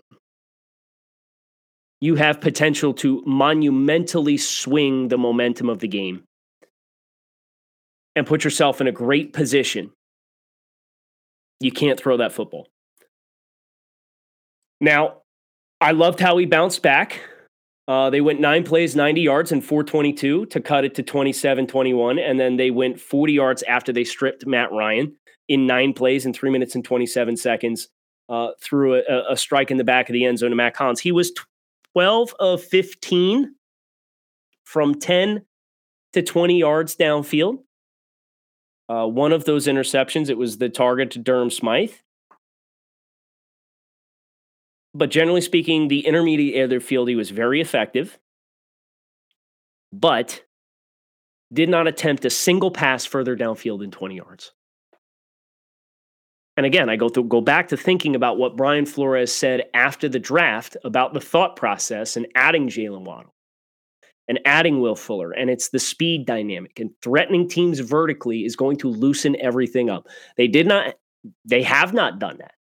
you 2.01 2.15
have 2.15 2.39
potential 2.39 2.93
to 2.93 3.21
monumentally 3.25 4.37
swing 4.37 5.09
the 5.09 5.17
momentum 5.17 5.69
of 5.69 5.79
the 5.79 5.87
game. 5.87 6.23
and 8.15 8.27
put 8.27 8.43
yourself 8.43 8.81
in 8.81 8.87
a 8.87 8.91
great 8.91 9.31
position, 9.31 9.91
you 11.59 11.71
can't 11.71 11.99
throw 11.99 12.17
that 12.17 12.31
football. 12.31 12.67
Now, 14.81 15.21
I 15.81 15.91
loved 15.91 16.19
how 16.19 16.37
he 16.37 16.45
bounced 16.45 16.81
back. 16.81 17.21
Uh, 17.87 18.09
they 18.09 18.21
went 18.21 18.39
nine 18.39 18.63
plays, 18.63 18.95
90 18.95 19.21
yards, 19.21 19.51
and 19.51 19.63
422 19.63 20.45
to 20.47 20.61
cut 20.61 20.85
it 20.85 20.95
to 20.95 21.03
27 21.03 21.67
21. 21.67 22.19
And 22.19 22.39
then 22.39 22.57
they 22.57 22.69
went 22.69 22.99
40 22.99 23.33
yards 23.33 23.63
after 23.63 23.91
they 23.91 24.03
stripped 24.03 24.45
Matt 24.45 24.71
Ryan 24.71 25.15
in 25.47 25.65
nine 25.65 25.93
plays 25.93 26.25
in 26.25 26.33
three 26.33 26.51
minutes 26.51 26.75
and 26.75 26.85
27 26.85 27.35
seconds 27.35 27.87
uh, 28.29 28.49
through 28.61 29.01
a, 29.01 29.31
a, 29.31 29.35
strike 29.35 29.71
in 29.71 29.77
the 29.77 29.83
back 29.83 30.07
of 30.07 30.13
the 30.13 30.23
end 30.23 30.37
zone 30.37 30.51
to 30.51 30.55
Mack 30.55 30.77
Hollins. 30.77 30.99
He 30.99 31.11
was 31.11 31.33
12 31.93 32.35
of 32.39 32.63
15 32.63 33.55
from 34.65 34.93
10 34.93 35.43
to 36.13 36.21
20 36.21 36.59
yards 36.59 36.95
downfield. 36.95 37.63
Uh, 38.89 39.05
one 39.05 39.31
of 39.31 39.45
those 39.45 39.67
interceptions, 39.67 40.29
it 40.29 40.37
was 40.37 40.57
the 40.57 40.67
target 40.67 41.11
to 41.11 41.19
Durham 41.19 41.51
Smythe. 41.51 41.93
But 44.95 45.11
generally 45.11 45.41
speaking, 45.41 45.87
the 45.87 46.05
intermediate 46.07 46.81
field, 46.81 47.07
he 47.07 47.15
was 47.15 47.29
very 47.29 47.61
effective, 47.61 48.17
but 49.93 50.43
did 51.53 51.69
not 51.69 51.87
attempt 51.87 52.25
a 52.25 52.29
single 52.31 52.71
pass 52.71 53.05
further 53.05 53.37
downfield 53.37 53.79
than 53.79 53.91
20 53.91 54.15
yards. 54.15 54.51
And 56.57 56.65
again, 56.65 56.89
I 56.89 56.95
go 56.95 57.07
go 57.07 57.39
back 57.39 57.69
to 57.69 57.77
thinking 57.77 58.15
about 58.15 58.37
what 58.37 58.57
Brian 58.57 58.85
Flores 58.85 59.33
said 59.33 59.69
after 59.73 60.09
the 60.09 60.19
draft 60.19 60.75
about 60.83 61.13
the 61.13 61.21
thought 61.21 61.55
process 61.55 62.17
and 62.17 62.27
adding 62.35 62.67
Jaylen 62.67 63.03
Waddle 63.05 63.33
and 64.29 64.39
adding 64.45 64.79
Will 64.79 64.95
Fuller. 64.95 65.31
And 65.31 65.49
it's 65.49 65.69
the 65.69 65.79
speed 65.79 66.25
dynamic 66.25 66.79
and 66.79 66.91
threatening 67.01 67.49
teams 67.49 67.79
vertically 67.79 68.45
is 68.45 68.55
going 68.55 68.77
to 68.77 68.89
loosen 68.89 69.35
everything 69.41 69.89
up. 69.89 70.07
They 70.37 70.47
did 70.47 70.67
not, 70.67 70.95
they 71.43 71.63
have 71.63 71.93
not 71.93 72.19
done 72.19 72.37
that. 72.37 72.53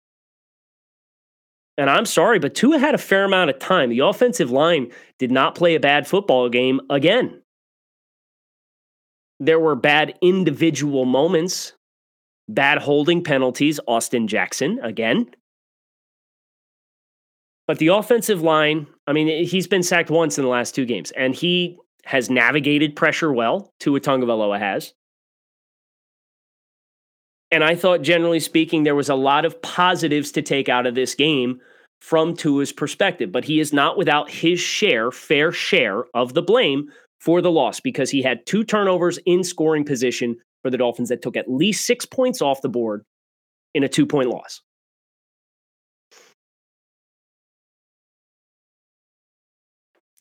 And 1.77 1.89
I'm 1.89 2.07
sorry, 2.07 2.41
but 2.41 2.57
Tua 2.57 2.81
had 2.81 2.97
a 2.97 2.99
fair 2.99 3.25
amount 3.25 3.51
of 3.51 3.61
time. 3.61 3.91
The 3.91 4.01
offensive 4.01 4.51
line 4.51 4.91
did 5.21 5.31
not 5.31 5.55
play 5.55 5.77
a 5.77 5.81
bad 5.81 6.09
football 6.09 6.49
game 6.49 6.81
again. 6.91 7.41
There 9.39 9.61
were 9.61 9.77
bad 9.77 10.19
individual 10.21 11.05
moments 11.05 11.75
Bad 12.49 12.79
holding 12.79 13.23
penalties, 13.23 13.79
Austin 13.87 14.27
Jackson 14.27 14.81
again. 14.83 15.27
But 17.67 17.79
the 17.79 17.89
offensive 17.89 18.41
line, 18.41 18.87
I 19.09 19.15
mean, 19.15 19.47
he's 19.47 19.67
been 19.67 19.83
sacked 19.83 20.11
once 20.11 20.37
in 20.37 20.45
the 20.45 20.51
last 20.51 20.75
two 20.75 20.85
games, 20.85 21.13
and 21.13 21.35
he 21.35 21.79
has 22.05 22.29
navigated 22.29 22.95
pressure 22.95 23.33
well. 23.33 23.73
Tua 23.81 24.01
Tagovailoa 24.01 24.59
has. 24.59 24.93
And 27.51 27.65
I 27.65 27.75
thought, 27.75 28.03
generally 28.03 28.39
speaking, 28.39 28.83
there 28.83 28.95
was 28.95 29.09
a 29.09 29.15
lot 29.15 29.47
of 29.47 29.61
positives 29.63 30.31
to 30.33 30.43
take 30.43 30.69
out 30.69 30.87
of 30.87 30.95
this 30.95 31.15
game 31.15 31.59
from 32.03 32.37
Tua's 32.37 32.71
perspective, 32.71 33.33
but 33.33 33.45
he 33.45 33.61
is 33.61 33.73
not 33.73 33.97
without 33.97 34.31
his 34.31 34.61
share, 34.61 35.11
fair 35.11 35.53
share 35.53 36.05
of 36.13 36.35
the 36.35 36.43
blame 36.43 36.91
for 37.19 37.41
the 37.41 37.51
loss 37.51 37.81
because 37.81 38.11
he 38.11 38.21
had 38.21 38.45
two 38.45 38.63
turnovers 38.63 39.19
in 39.25 39.43
scoring 39.43 39.85
position 39.85 40.37
for 40.61 40.71
the 40.71 40.77
Dolphins 40.77 41.09
that 41.09 41.23
took 41.23 41.37
at 41.37 41.51
least 41.51 41.87
six 41.87 42.05
points 42.05 42.43
off 42.43 42.61
the 42.61 42.69
board 42.69 43.07
in 43.73 43.83
a 43.83 43.89
two 43.89 44.07
point 44.07 44.29
loss. 44.29 44.61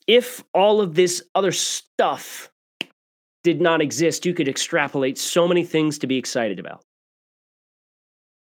If 0.07 0.43
all 0.53 0.81
of 0.81 0.95
this 0.95 1.21
other 1.35 1.51
stuff 1.51 2.49
did 3.43 3.61
not 3.61 3.81
exist, 3.81 4.25
you 4.25 4.33
could 4.33 4.47
extrapolate 4.47 5.17
so 5.17 5.47
many 5.47 5.63
things 5.63 5.99
to 5.99 6.07
be 6.07 6.17
excited 6.17 6.59
about. 6.59 6.81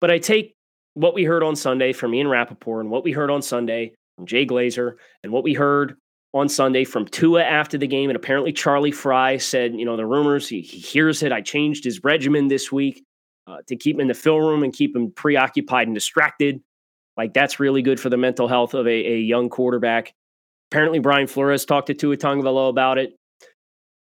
But 0.00 0.10
I 0.10 0.18
take 0.18 0.54
what 0.94 1.14
we 1.14 1.24
heard 1.24 1.42
on 1.42 1.56
Sunday 1.56 1.92
from 1.92 2.14
Ian 2.14 2.28
Rapoport 2.28 2.82
and 2.82 2.90
what 2.90 3.04
we 3.04 3.12
heard 3.12 3.30
on 3.30 3.42
Sunday 3.42 3.94
from 4.16 4.26
Jay 4.26 4.46
Glazer 4.46 4.94
and 5.22 5.32
what 5.32 5.44
we 5.44 5.54
heard 5.54 5.96
on 6.34 6.48
Sunday 6.48 6.84
from 6.84 7.06
Tua 7.06 7.42
after 7.42 7.78
the 7.78 7.86
game. 7.86 8.10
And 8.10 8.16
apparently, 8.16 8.52
Charlie 8.52 8.92
Frye 8.92 9.38
said, 9.38 9.74
you 9.74 9.84
know, 9.84 9.96
the 9.96 10.06
rumors, 10.06 10.48
he, 10.48 10.60
he 10.60 10.78
hears 10.78 11.22
it. 11.22 11.32
I 11.32 11.40
changed 11.40 11.84
his 11.84 12.04
regimen 12.04 12.48
this 12.48 12.70
week 12.70 13.02
uh, 13.46 13.58
to 13.68 13.76
keep 13.76 13.96
him 13.96 14.00
in 14.00 14.08
the 14.08 14.14
film 14.14 14.44
room 14.44 14.62
and 14.62 14.72
keep 14.72 14.94
him 14.94 15.10
preoccupied 15.12 15.88
and 15.88 15.94
distracted. 15.94 16.60
Like, 17.16 17.32
that's 17.32 17.58
really 17.58 17.80
good 17.80 17.98
for 17.98 18.10
the 18.10 18.18
mental 18.18 18.48
health 18.48 18.74
of 18.74 18.86
a, 18.86 18.90
a 18.90 19.18
young 19.18 19.48
quarterback. 19.48 20.12
Apparently, 20.70 20.98
Brian 20.98 21.26
Flores 21.26 21.64
talked 21.64 21.86
to 21.88 21.94
Tua 21.94 22.16
Tagovailoa 22.16 22.70
about 22.70 22.98
it. 22.98 23.14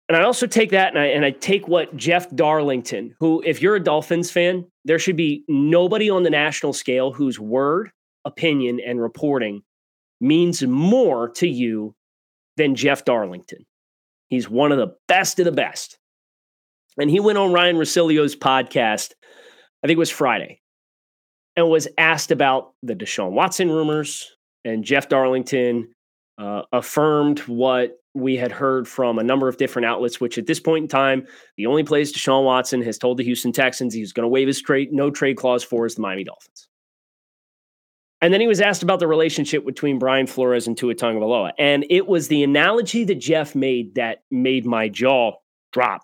And 0.08 0.16
I 0.16 0.24
also 0.24 0.46
take 0.46 0.70
that 0.72 0.90
and 0.90 1.00
I, 1.00 1.06
and 1.08 1.26
I 1.26 1.32
take 1.32 1.68
what 1.68 1.96
Jeff 1.98 2.30
Darlington, 2.36 3.16
who, 3.20 3.42
if 3.46 3.62
you're 3.62 3.76
a 3.76 3.84
Dolphins 3.84 4.30
fan, 4.30 4.66
there 4.86 5.00
should 5.00 5.18
be 5.18 5.44
nobody 5.48 6.10
on 6.10 6.24
the 6.24 6.30
national 6.30 6.74
scale 6.74 7.12
whose 7.12 7.40
word, 7.40 7.92
opinion, 8.24 8.80
and 8.86 9.02
reporting 9.02 9.64
means 10.22 10.62
more 10.64 11.30
to 11.30 11.48
you 11.48 11.96
than 12.56 12.76
Jeff 12.76 13.04
Darlington. 13.04 13.66
He's 14.30 14.50
one 14.50 14.72
of 14.72 14.78
the 14.78 14.96
best 15.08 15.40
of 15.40 15.46
the 15.46 15.52
best. 15.52 15.98
And 17.00 17.10
he 17.10 17.20
went 17.20 17.38
on 17.38 17.52
Ryen 17.52 17.76
Russillo's 17.76 18.36
podcast, 18.36 19.12
I 19.84 19.88
think 19.88 19.98
it 19.98 20.00
was 20.00 20.12
Friday, 20.12 20.62
and 21.56 21.70
was 21.70 21.88
asked 21.98 22.32
about 22.32 22.74
the 22.84 22.96
Deshaun 22.96 23.32
Watson 23.32 23.70
rumors. 23.70 24.32
And 24.64 24.84
Jeff 24.84 25.10
Darlington 25.10 25.94
uh, 26.38 26.64
affirmed 26.72 27.40
what 27.42 28.00
we 28.14 28.38
had 28.38 28.52
heard 28.52 28.88
from 28.88 29.20
a 29.20 29.24
number 29.24 29.48
of 29.48 29.58
different 29.58 29.86
outlets, 29.86 30.22
which 30.22 30.38
at 30.38 30.48
this 30.48 30.60
point 30.60 30.84
in 30.84 30.88
time, 30.88 31.28
the 31.58 31.66
only 31.66 31.84
place 31.84 32.12
Deshaun 32.12 32.46
Watson 32.46 32.82
has 32.82 32.98
told 32.98 33.18
the 33.18 33.24
Houston 33.24 33.52
Texans 33.52 33.94
he's 33.94 34.14
going 34.14 34.24
to 34.24 34.30
waive 34.30 34.48
his 34.48 34.62
trade, 34.62 34.94
no 34.94 35.12
trade 35.12 35.38
clause 35.38 35.64
for 35.64 35.86
is 35.86 35.96
the 35.96 36.02
Miami 36.02 36.24
Dolphins. 36.24 36.68
And 38.22 38.34
then 38.34 38.42
he 38.42 38.48
was 38.48 38.62
asked 38.62 38.82
about 38.82 39.00
the 39.00 39.08
relationship 39.08 39.66
between 39.66 40.00
Brian 40.00 40.26
Flores 40.26 40.66
and 40.66 40.78
Tua 40.78 40.96
Tagovailoa, 40.96 41.52
and 41.60 41.86
it 41.90 42.08
was 42.08 42.28
the 42.28 42.44
analogy 42.44 43.04
that 43.04 43.16
Jeff 43.16 43.54
made 43.54 43.96
that 43.96 44.24
made 44.32 44.66
my 44.66 44.88
jaw 44.88 45.34
drop. 45.74 46.02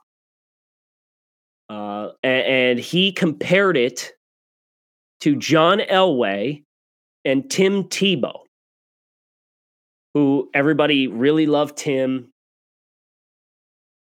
Uh, 1.70 2.10
and, 2.22 2.78
he 2.78 3.14
compared 3.14 3.78
it 3.78 4.12
to 5.22 5.38
John 5.38 5.80
Elway 5.80 6.64
and 7.24 7.50
Tim 7.50 7.86
Tebow, 7.86 8.42
who 10.14 10.50
everybody 10.54 11.08
really 11.08 11.46
loved 11.46 11.78
Tim. 11.78 12.32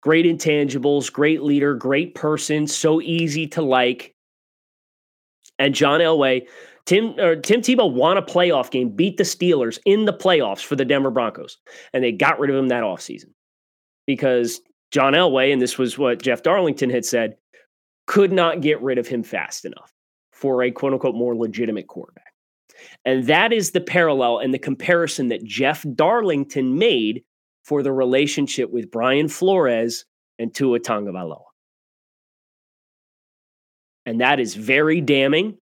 Great 0.02 0.24
intangibles, 0.24 1.12
great 1.12 1.42
leader, 1.42 1.74
great 1.74 2.14
person, 2.14 2.66
so 2.66 3.00
easy 3.00 3.46
to 3.48 3.62
like. 3.62 4.14
And 5.58 5.74
John 5.74 6.00
Elway 6.00 6.46
Tim 6.86 7.14
or 7.20 7.36
Tim 7.36 7.60
Tebow 7.60 7.92
won 7.92 8.16
a 8.16 8.22
playoff 8.22 8.70
game, 8.70 8.88
beat 8.90 9.16
the 9.16 9.22
Steelers 9.22 9.78
in 9.84 10.06
the 10.06 10.12
playoffs 10.12 10.64
for 10.64 10.76
the 10.76 10.84
Denver 10.84 11.10
Broncos, 11.10 11.58
and 11.92 12.02
they 12.02 12.12
got 12.12 12.40
rid 12.40 12.50
of 12.50 12.56
him 12.56 12.68
that 12.68 12.82
offseason 12.82 13.32
because 14.06 14.60
John 14.90 15.12
Elway, 15.12 15.52
and 15.52 15.62
this 15.62 15.78
was 15.78 15.98
what 15.98 16.22
Jeff 16.22 16.42
Darlington 16.42 16.90
had 16.90 17.04
said, 17.04 17.36
could 18.06 18.32
not 18.32 18.60
get 18.60 18.82
rid 18.82 18.98
of 18.98 19.06
him 19.06 19.22
fast 19.22 19.64
enough 19.64 19.92
for 20.32 20.64
a 20.64 20.70
quote 20.70 20.92
unquote 20.92 21.14
more 21.14 21.36
legitimate 21.36 21.86
quarterback. 21.86 22.29
And 23.04 23.26
that 23.26 23.52
is 23.52 23.70
the 23.70 23.80
parallel 23.80 24.38
and 24.38 24.52
the 24.52 24.58
comparison 24.58 25.28
that 25.28 25.44
Jeff 25.44 25.84
Darlington 25.94 26.78
made 26.78 27.22
for 27.64 27.82
the 27.82 27.92
relationship 27.92 28.70
with 28.70 28.90
Brian 28.90 29.28
Flores 29.28 30.04
and 30.38 30.54
Tua 30.54 30.80
Tagovailoa. 30.80 31.42
And 34.06 34.20
that 34.20 34.40
is 34.40 34.54
very 34.54 35.00
damning 35.00 35.58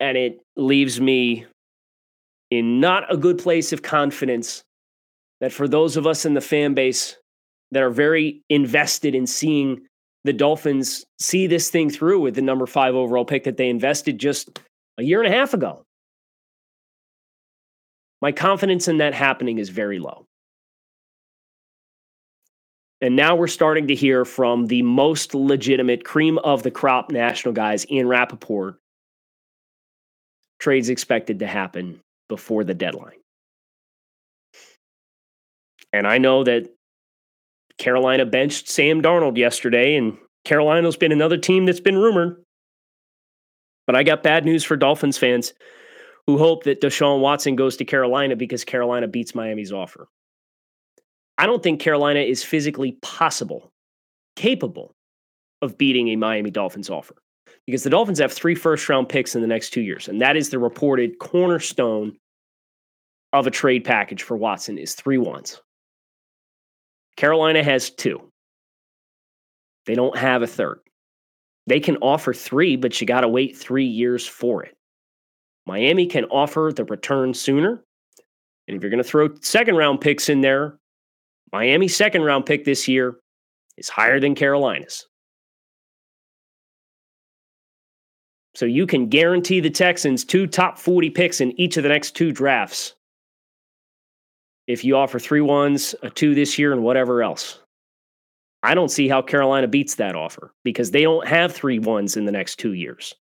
and 0.00 0.16
it 0.16 0.40
leaves 0.56 1.00
me 1.00 1.46
in 2.50 2.80
not 2.80 3.12
a 3.12 3.16
good 3.16 3.38
place 3.38 3.72
of 3.72 3.82
confidence 3.82 4.62
that 5.40 5.52
for 5.52 5.66
those 5.66 5.96
of 5.96 6.06
us 6.06 6.24
in 6.24 6.34
the 6.34 6.40
fan 6.40 6.74
base 6.74 7.16
that 7.72 7.82
are 7.82 7.90
very 7.90 8.42
invested 8.48 9.14
in 9.14 9.26
seeing 9.26 9.86
the 10.24 10.32
Dolphins 10.32 11.04
see 11.18 11.46
this 11.46 11.70
thing 11.70 11.90
through 11.90 12.20
with 12.20 12.34
the 12.34 12.42
number 12.42 12.66
five 12.66 12.94
overall 12.94 13.24
pick 13.24 13.44
that 13.44 13.56
they 13.56 13.68
invested 13.68 14.18
just 14.18 14.60
a 14.98 15.02
year 15.02 15.22
and 15.22 15.32
a 15.32 15.36
half 15.36 15.54
ago. 15.54 15.82
My 18.22 18.32
confidence 18.32 18.88
in 18.88 18.98
that 18.98 19.14
happening 19.14 19.58
is 19.58 19.68
very 19.68 19.98
low. 19.98 20.26
And 23.00 23.14
now 23.14 23.36
we're 23.36 23.46
starting 23.46 23.88
to 23.88 23.94
hear 23.94 24.24
from 24.24 24.66
the 24.66 24.82
most 24.82 25.34
legitimate 25.34 26.04
cream 26.04 26.38
of 26.38 26.62
the 26.62 26.70
crop 26.70 27.10
national 27.10 27.52
guys, 27.52 27.86
Ian 27.90 28.08
Rapoport, 28.08 28.78
trades 30.58 30.88
expected 30.88 31.40
to 31.40 31.46
happen 31.46 32.00
before 32.28 32.64
the 32.64 32.74
deadline. 32.74 33.18
And 35.92 36.06
I 36.06 36.18
know 36.18 36.42
that 36.44 36.70
Carolina 37.78 38.24
benched 38.24 38.68
Sam 38.68 39.02
Darnold 39.02 39.36
yesterday, 39.36 39.96
and 39.96 40.16
Carolina's 40.44 40.96
been 40.96 41.12
another 41.12 41.36
team 41.36 41.66
that's 41.66 41.80
been 41.80 41.98
rumored. 41.98 42.42
But 43.86 43.94
I 43.94 44.02
got 44.02 44.22
bad 44.22 44.44
news 44.44 44.64
for 44.64 44.76
Dolphins 44.76 45.18
fans 45.18 45.52
who 46.26 46.38
hope 46.38 46.64
that 46.64 46.80
Deshaun 46.80 47.20
Watson 47.20 47.56
goes 47.56 47.76
to 47.76 47.84
Carolina 47.84 48.36
because 48.36 48.64
Carolina 48.64 49.06
beats 49.06 49.34
Miami's 49.34 49.72
offer. 49.72 50.08
I 51.38 51.46
don't 51.46 51.62
think 51.62 51.80
Carolina 51.80 52.20
is 52.20 52.42
physically 52.42 52.92
possible, 53.02 53.70
capable 54.34 54.94
of 55.62 55.78
beating 55.78 56.08
a 56.08 56.16
Miami 56.16 56.50
Dolphins 56.50 56.90
offer 56.90 57.14
because 57.66 57.82
the 57.82 57.90
Dolphins 57.90 58.18
have 58.18 58.32
three 58.32 58.54
first 58.54 58.88
round 58.88 59.08
picks 59.08 59.34
in 59.34 59.40
the 59.40 59.46
next 59.46 59.70
two 59.70 59.82
years. 59.82 60.08
And 60.08 60.20
that 60.22 60.36
is 60.36 60.50
the 60.50 60.58
reported 60.58 61.18
cornerstone 61.18 62.16
of 63.32 63.46
a 63.46 63.50
trade 63.50 63.84
package 63.84 64.22
for 64.22 64.36
Watson 64.36 64.78
is 64.78 64.94
three 64.94 65.18
ones. 65.18 65.60
Carolina 67.16 67.62
has 67.62 67.90
two. 67.90 68.20
They 69.86 69.94
don't 69.94 70.16
have 70.16 70.42
a 70.42 70.46
third. 70.46 70.80
They 71.66 71.80
can 71.80 71.96
offer 71.98 72.32
three, 72.32 72.76
but 72.76 73.00
you 73.00 73.06
got 73.06 73.22
to 73.22 73.28
wait 73.28 73.56
three 73.56 73.86
years 73.86 74.26
for 74.26 74.64
it. 74.64 74.75
Miami 75.66 76.06
can 76.06 76.24
offer 76.26 76.72
the 76.74 76.84
return 76.84 77.34
sooner. 77.34 77.82
And 78.68 78.76
if 78.76 78.82
you're 78.82 78.90
going 78.90 79.02
to 79.02 79.08
throw 79.08 79.28
second 79.40 79.76
round 79.76 80.00
picks 80.00 80.28
in 80.28 80.40
there, 80.40 80.78
Miami's 81.52 81.96
second 81.96 82.22
round 82.22 82.46
pick 82.46 82.64
this 82.64 82.88
year 82.88 83.16
is 83.76 83.88
higher 83.88 84.20
than 84.20 84.34
Carolina's. 84.34 85.06
So 88.54 88.64
you 88.64 88.86
can 88.86 89.08
guarantee 89.08 89.60
the 89.60 89.70
Texans 89.70 90.24
two 90.24 90.46
top 90.46 90.78
40 90.78 91.10
picks 91.10 91.40
in 91.40 91.58
each 91.60 91.76
of 91.76 91.82
the 91.82 91.88
next 91.88 92.16
two 92.16 92.32
drafts 92.32 92.94
if 94.66 94.84
you 94.84 94.96
offer 94.96 95.18
three 95.18 95.40
ones, 95.40 95.94
a 96.02 96.10
two 96.10 96.34
this 96.34 96.58
year, 96.58 96.72
and 96.72 96.82
whatever 96.82 97.22
else. 97.22 97.60
I 98.62 98.74
don't 98.74 98.90
see 98.90 99.08
how 99.08 99.22
Carolina 99.22 99.68
beats 99.68 99.94
that 99.96 100.16
offer 100.16 100.52
because 100.64 100.90
they 100.90 101.02
don't 101.02 101.26
have 101.26 101.52
three 101.52 101.78
ones 101.78 102.16
in 102.16 102.24
the 102.24 102.32
next 102.32 102.56
two 102.56 102.72
years. 102.72 103.14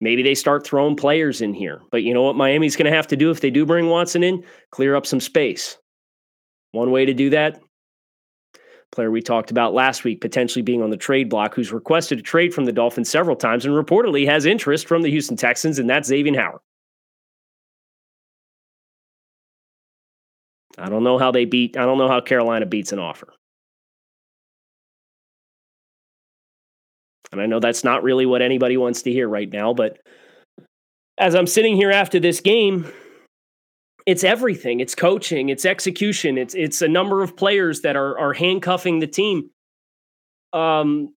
Maybe 0.00 0.22
they 0.22 0.34
start 0.34 0.64
throwing 0.64 0.96
players 0.96 1.40
in 1.40 1.52
here. 1.52 1.80
But 1.90 2.02
you 2.02 2.14
know 2.14 2.22
what 2.22 2.36
Miami's 2.36 2.76
going 2.76 2.90
to 2.90 2.96
have 2.96 3.08
to 3.08 3.16
do 3.16 3.30
if 3.30 3.40
they 3.40 3.50
do 3.50 3.66
bring 3.66 3.88
Watson 3.88 4.22
in? 4.22 4.44
Clear 4.70 4.94
up 4.94 5.06
some 5.06 5.20
space. 5.20 5.76
One 6.72 6.90
way 6.90 7.04
to 7.04 7.14
do 7.14 7.30
that 7.30 7.60
player 8.90 9.10
we 9.10 9.22
talked 9.22 9.50
about 9.50 9.74
last 9.74 10.04
week 10.04 10.20
potentially 10.20 10.62
being 10.62 10.82
on 10.82 10.90
the 10.90 10.96
trade 10.96 11.28
block, 11.28 11.54
who's 11.54 11.72
requested 11.72 12.18
a 12.18 12.22
trade 12.22 12.54
from 12.54 12.64
the 12.64 12.72
Dolphins 12.72 13.10
several 13.10 13.36
times 13.36 13.64
and 13.64 13.74
reportedly 13.74 14.26
has 14.26 14.46
interest 14.46 14.86
from 14.86 15.02
the 15.02 15.10
Houston 15.10 15.36
Texans, 15.36 15.78
and 15.78 15.88
that's 15.88 16.08
Xavier 16.08 16.40
Howard. 16.40 16.60
I 20.78 20.88
don't 20.88 21.04
know 21.04 21.18
how 21.18 21.32
they 21.32 21.44
beat, 21.44 21.76
I 21.76 21.84
don't 21.84 21.98
know 21.98 22.08
how 22.08 22.20
Carolina 22.20 22.66
beats 22.66 22.92
an 22.92 22.98
offer. 22.98 23.34
And 27.32 27.40
I 27.40 27.46
know 27.46 27.60
that's 27.60 27.84
not 27.84 28.02
really 28.02 28.26
what 28.26 28.42
anybody 28.42 28.76
wants 28.76 29.02
to 29.02 29.12
hear 29.12 29.28
right 29.28 29.50
now, 29.52 29.74
but 29.74 29.98
as 31.18 31.34
I'm 31.34 31.46
sitting 31.46 31.76
here 31.76 31.90
after 31.90 32.20
this 32.20 32.40
game, 32.40 32.90
it's 34.06 34.24
everything. 34.24 34.80
It's 34.80 34.94
coaching, 34.94 35.50
it's 35.50 35.66
execution, 35.66 36.38
it's 36.38 36.54
it's 36.54 36.80
a 36.80 36.88
number 36.88 37.22
of 37.22 37.36
players 37.36 37.82
that 37.82 37.96
are 37.96 38.18
are 38.18 38.32
handcuffing 38.32 39.00
the 39.00 39.06
team. 39.06 39.50
Um 40.52 41.12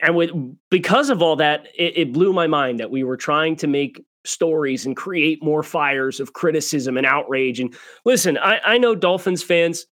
and 0.00 0.14
with 0.14 0.30
because 0.70 1.10
of 1.10 1.22
all 1.22 1.36
that, 1.36 1.66
it, 1.76 1.98
it 1.98 2.12
blew 2.12 2.32
my 2.32 2.46
mind 2.46 2.80
that 2.80 2.90
we 2.90 3.02
were 3.04 3.16
trying 3.16 3.56
to 3.56 3.66
make 3.66 4.04
stories 4.24 4.86
and 4.86 4.96
create 4.96 5.42
more 5.42 5.62
fires 5.62 6.20
of 6.20 6.32
criticism 6.32 6.96
and 6.96 7.06
outrage. 7.06 7.60
And 7.60 7.74
listen, 8.04 8.38
I, 8.38 8.60
I 8.64 8.78
know 8.78 8.94
Dolphins 8.94 9.42
fans, 9.42 9.86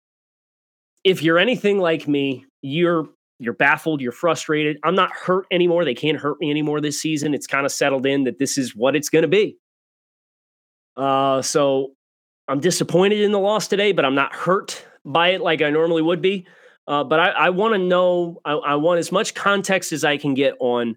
if 1.05 1.23
you're 1.23 1.39
anything 1.39 1.79
like 1.79 2.07
me, 2.07 2.45
you're 2.63 3.09
you're 3.39 3.55
baffled, 3.55 4.01
you're 4.01 4.13
frustrated. 4.13 4.79
I'm 4.85 4.95
not 4.95 5.13
hurt 5.13 5.47
anymore. 5.51 5.85
They 5.85 5.95
can't 5.95 6.19
hurt 6.19 6.39
me 6.41 6.51
anymore 6.51 6.81
this 6.81 7.01
season. 7.01 7.35
It's 7.35 7.47
kind 7.47 7.67
of 7.67 7.73
settled 7.73 8.07
in 8.07 8.25
that 8.25 8.39
this 8.39 8.57
is 8.59 8.75
what 8.75 8.97
it's 8.97 9.09
going 9.09 9.23
to 9.23 9.29
be. 9.29 9.59
Uh, 10.97 11.43
so 11.43 11.93
I'm 12.49 12.61
disappointed 12.61 13.21
in 13.21 13.33
the 13.33 13.39
loss 13.39 13.69
today, 13.69 13.93
but 13.93 14.05
I'm 14.05 14.15
not 14.15 14.35
hurt 14.35 14.85
by 15.05 15.29
it 15.31 15.41
like 15.41 15.63
I 15.63 15.71
normally 15.71 16.03
would 16.03 16.23
be. 16.23 16.47
Uh, 16.87 17.03
but 17.03 17.19
I, 17.19 17.29
I 17.31 17.51
want 17.51 17.75
to 17.75 17.79
know, 17.79 18.41
I, 18.45 18.53
I 18.53 18.75
want 18.77 18.99
as 18.99 19.11
much 19.11 19.35
context 19.35 19.93
as 19.93 20.05
I 20.05 20.17
can 20.19 20.35
get 20.35 20.55
on 20.61 20.97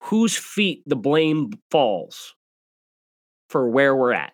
whose 0.00 0.36
feet 0.36 0.82
the 0.86 0.96
blame 0.96 1.52
falls 1.70 2.34
for 3.48 3.70
where 3.70 3.94
we're 3.94 4.12
at. 4.12 4.32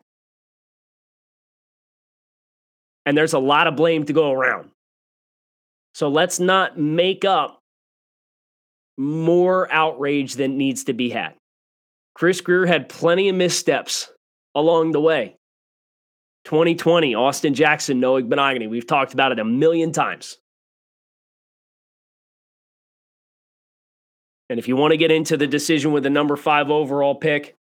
And 3.06 3.16
there's 3.16 3.34
a 3.34 3.38
lot 3.38 3.66
of 3.66 3.76
blame 3.76 4.04
to 4.04 4.12
go 4.12 4.32
around. 4.32 4.70
So 5.94 6.08
let's 6.08 6.40
not 6.40 6.78
make 6.78 7.24
up 7.24 7.60
more 8.96 9.70
outrage 9.72 10.34
than 10.34 10.58
needs 10.58 10.84
to 10.84 10.92
be 10.92 11.10
had. 11.10 11.34
Chris 12.14 12.40
Grier 12.40 12.66
had 12.66 12.88
plenty 12.88 13.28
of 13.28 13.36
missteps 13.36 14.10
along 14.54 14.92
the 14.92 15.00
way. 15.00 15.36
2020, 16.44 17.14
Austin 17.14 17.54
Jackson, 17.54 18.00
Noah 18.00 18.22
Igbinoghene. 18.22 18.68
We've 18.68 18.86
talked 18.86 19.14
about 19.14 19.32
it 19.32 19.38
a 19.38 19.44
million 19.44 19.92
times. 19.92 20.38
And 24.48 24.58
if 24.58 24.66
you 24.66 24.76
want 24.76 24.90
to 24.90 24.96
get 24.96 25.12
into 25.12 25.36
the 25.36 25.46
decision 25.46 25.92
with 25.92 26.02
the 26.02 26.10
number 26.10 26.36
five 26.36 26.70
overall 26.70 27.14
pick, 27.14 27.56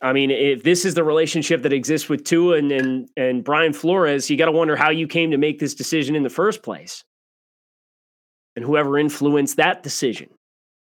I 0.00 0.12
mean, 0.12 0.30
if 0.30 0.62
this 0.62 0.84
is 0.84 0.94
the 0.94 1.04
relationship 1.04 1.62
that 1.62 1.72
exists 1.72 2.08
with 2.08 2.24
Tua 2.24 2.58
and 2.58 2.70
and, 2.72 3.08
and 3.16 3.44
Brian 3.44 3.72
Flores, 3.72 4.30
you 4.30 4.36
got 4.36 4.46
to 4.46 4.52
wonder 4.52 4.76
how 4.76 4.90
you 4.90 5.06
came 5.06 5.30
to 5.32 5.38
make 5.38 5.58
this 5.58 5.74
decision 5.74 6.14
in 6.14 6.22
the 6.22 6.30
first 6.30 6.62
place, 6.62 7.04
and 8.56 8.64
whoever 8.64 8.98
influenced 8.98 9.56
that 9.56 9.82
decision, 9.82 10.28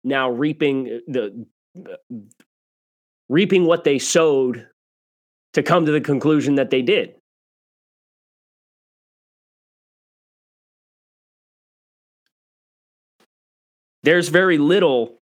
now 0.04 0.30
reaping 0.30 0.88
uh, 0.88 0.98
the 1.08 1.46
uh, 1.78 2.16
reaping 3.30 3.66
what 3.66 3.84
they 3.84 4.00
sowed 4.00 4.68
to 5.54 5.64
come 5.64 5.86
to 5.86 5.92
the 5.92 6.02
conclusion 6.02 6.56
that 6.56 6.70
they 6.70 6.82
did. 6.82 7.16
There's 14.04 14.28
very 14.28 14.58
little 14.58 15.22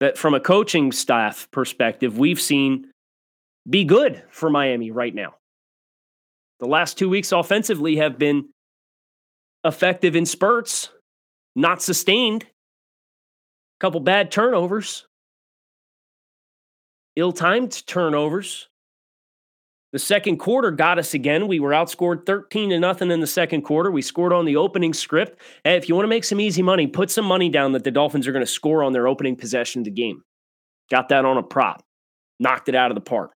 that, 0.00 0.18
from 0.18 0.34
a 0.34 0.40
coaching 0.40 0.92
staff 0.92 1.48
perspective, 1.50 2.18
we've 2.18 2.40
seen 2.40 2.90
be 3.68 3.84
good 3.84 4.22
for 4.30 4.50
Miami 4.50 4.90
right 4.90 5.14
now. 5.14 5.34
The 6.60 6.66
last 6.66 6.96
two 6.98 7.08
weeks 7.08 7.32
offensively 7.32 7.96
have 7.96 8.18
been 8.18 8.48
effective 9.64 10.16
in 10.16 10.24
spurts, 10.24 10.90
not 11.54 11.82
sustained. 11.82 12.44
A 12.44 13.80
couple 13.80 14.00
bad 14.00 14.30
turnovers, 14.30 15.06
ill 17.14 17.32
timed 17.32 17.86
turnovers. 17.86 18.68
The 19.96 20.00
second 20.00 20.36
quarter 20.36 20.70
got 20.72 20.98
us 20.98 21.14
again. 21.14 21.48
We 21.48 21.58
were 21.58 21.70
outscored 21.70 22.26
13 22.26 22.68
to 22.68 22.78
nothing 22.78 23.10
in 23.10 23.20
the 23.20 23.26
second 23.26 23.62
quarter. 23.62 23.90
We 23.90 24.02
scored 24.02 24.34
on 24.34 24.44
the 24.44 24.56
opening 24.56 24.92
script. 24.92 25.40
Hey, 25.64 25.76
if 25.76 25.88
you 25.88 25.94
want 25.94 26.04
to 26.04 26.10
make 26.10 26.24
some 26.24 26.38
easy 26.38 26.60
money, 26.60 26.86
put 26.86 27.10
some 27.10 27.24
money 27.24 27.48
down 27.48 27.72
that 27.72 27.82
the 27.82 27.90
Dolphins 27.90 28.28
are 28.28 28.32
going 28.32 28.44
to 28.44 28.52
score 28.52 28.84
on 28.84 28.92
their 28.92 29.08
opening 29.08 29.36
possession 29.36 29.80
of 29.80 29.84
the 29.86 29.90
game. 29.90 30.20
Got 30.90 31.08
that 31.08 31.24
on 31.24 31.38
a 31.38 31.42
prop. 31.42 31.82
Knocked 32.38 32.68
it 32.68 32.74
out 32.74 32.90
of 32.90 32.94
the 32.94 33.00
park. 33.00 33.30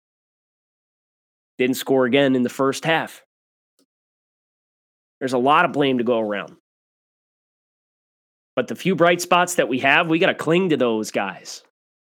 Didn't 1.59 1.77
score 1.77 2.07
again 2.07 2.35
in 2.35 2.43
the 2.43 2.49
first 2.49 2.85
half. 2.85 3.23
There's 5.21 5.35
a 5.35 5.39
lot 5.39 5.65
of 5.65 5.73
blame 5.73 5.99
to 5.99 6.05
go 6.05 6.19
around. 6.19 6.57
But 8.57 8.67
the 8.67 8.75
few 8.75 8.97
bright 8.97 9.21
spots 9.21 9.55
that 9.55 9.69
we 9.69 9.79
have, 9.79 10.09
we 10.09 10.19
got 10.19 10.27
to 10.27 10.35
cling 10.35 10.71
to 10.71 10.77
those 10.77 11.13
guys. 11.13 11.63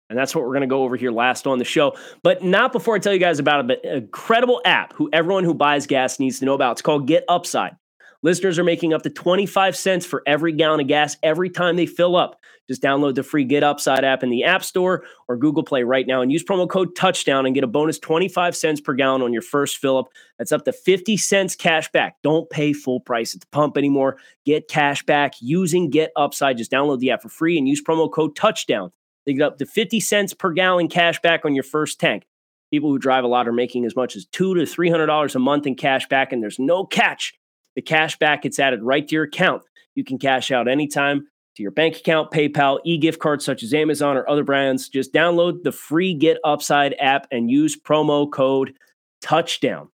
And 0.09 0.19
that's 0.19 0.35
what 0.35 0.43
we're 0.43 0.51
going 0.51 0.61
to 0.61 0.67
go 0.67 0.83
over 0.83 0.95
here 0.95 1.11
last 1.11 1.47
on 1.47 1.59
the 1.59 1.65
show. 1.65 1.95
But 2.21 2.43
not 2.43 2.71
before 2.71 2.95
I 2.95 2.99
tell 2.99 3.13
you 3.13 3.19
guys 3.19 3.39
about 3.39 3.69
an 3.71 3.77
incredible 3.83 4.61
app 4.65 4.93
who 4.93 5.09
everyone 5.11 5.43
who 5.43 5.53
buys 5.53 5.87
gas 5.87 6.19
needs 6.19 6.39
to 6.39 6.45
know 6.45 6.53
about. 6.53 6.73
It's 6.73 6.81
called 6.81 7.07
Get 7.07 7.23
Upside. 7.27 7.75
Listeners 8.23 8.57
are 8.57 8.63
making 8.63 8.93
up 8.93 9.01
to 9.03 9.09
25 9.09 9.75
cents 9.75 10.05
for 10.05 10.23
every 10.25 10.53
gallon 10.53 10.79
of 10.79 10.87
gas 10.87 11.17
every 11.23 11.49
time 11.49 11.75
they 11.75 11.85
fill 11.85 12.15
up. 12.15 12.39
Just 12.69 12.81
download 12.81 13.15
the 13.15 13.23
free 13.23 13.43
Get 13.43 13.63
Upside 13.63 14.05
app 14.05 14.23
in 14.23 14.29
the 14.29 14.45
App 14.45 14.63
Store 14.63 15.03
or 15.27 15.35
Google 15.35 15.63
Play 15.63 15.83
right 15.83 16.07
now 16.07 16.21
and 16.21 16.31
use 16.31 16.41
promo 16.41 16.69
code 16.69 16.95
Touchdown 16.95 17.45
and 17.45 17.53
get 17.53 17.65
a 17.65 17.67
bonus 17.67 17.99
25 17.99 18.55
cents 18.55 18.79
per 18.79 18.93
gallon 18.93 19.21
on 19.21 19.33
your 19.33 19.41
first 19.41 19.77
fill 19.77 19.97
up. 19.97 20.07
That's 20.37 20.53
up 20.53 20.63
to 20.65 20.71
50 20.71 21.17
cents 21.17 21.53
cash 21.53 21.91
back. 21.91 22.15
Don't 22.23 22.49
pay 22.49 22.71
full 22.71 23.01
price 23.01 23.35
at 23.35 23.41
the 23.41 23.47
pump 23.47 23.77
anymore. 23.77 24.15
Get 24.45 24.69
cash 24.69 25.03
back 25.03 25.33
using 25.41 25.89
Get 25.89 26.11
Upside. 26.15 26.57
Just 26.57 26.71
download 26.71 26.99
the 26.99 27.11
app 27.11 27.21
for 27.21 27.29
free 27.29 27.57
and 27.57 27.67
use 27.67 27.83
promo 27.83 28.09
code 28.09 28.37
Touchdown 28.37 28.93
they 29.25 29.33
get 29.33 29.43
up 29.43 29.57
to 29.59 29.65
50 29.65 29.99
cents 29.99 30.33
per 30.33 30.51
gallon 30.51 30.88
cash 30.88 31.19
back 31.21 31.45
on 31.45 31.55
your 31.55 31.63
first 31.63 31.99
tank. 31.99 32.23
People 32.71 32.89
who 32.89 32.99
drive 32.99 33.23
a 33.23 33.27
lot 33.27 33.47
are 33.47 33.53
making 33.53 33.86
as 33.86 33.95
much 33.95 34.15
as 34.15 34.25
two 34.25 34.55
to 34.55 34.65
three 34.65 34.89
hundred 34.89 35.05
dollars 35.05 35.36
a 35.36 35.39
month 35.39 35.67
in 35.67 35.75
cash 35.75 36.07
back, 36.07 36.33
and 36.33 36.41
there's 36.41 36.57
no 36.57 36.86
catch. 36.86 37.33
The 37.75 37.81
cash 37.81 38.17
back 38.17 38.41
gets 38.43 38.59
added 38.59 38.81
right 38.81 39.07
to 39.07 39.15
your 39.15 39.25
account. 39.25 39.63
You 39.95 40.03
can 40.03 40.17
cash 40.17 40.51
out 40.51 40.67
anytime 40.67 41.27
to 41.55 41.62
your 41.62 41.71
bank 41.71 41.97
account, 41.97 42.31
PayPal, 42.31 42.79
e-gift 42.83 43.19
cards 43.19 43.45
such 43.45 43.62
as 43.62 43.73
Amazon 43.73 44.17
or 44.17 44.27
other 44.27 44.43
brands. 44.43 44.89
Just 44.89 45.13
download 45.13 45.63
the 45.63 45.71
free 45.71 46.15
Get 46.15 46.39
Upside 46.43 46.95
app 46.99 47.27
and 47.31 47.49
use 47.49 47.79
promo 47.79 48.31
code 48.31 48.73
Touchdown. 49.21 49.89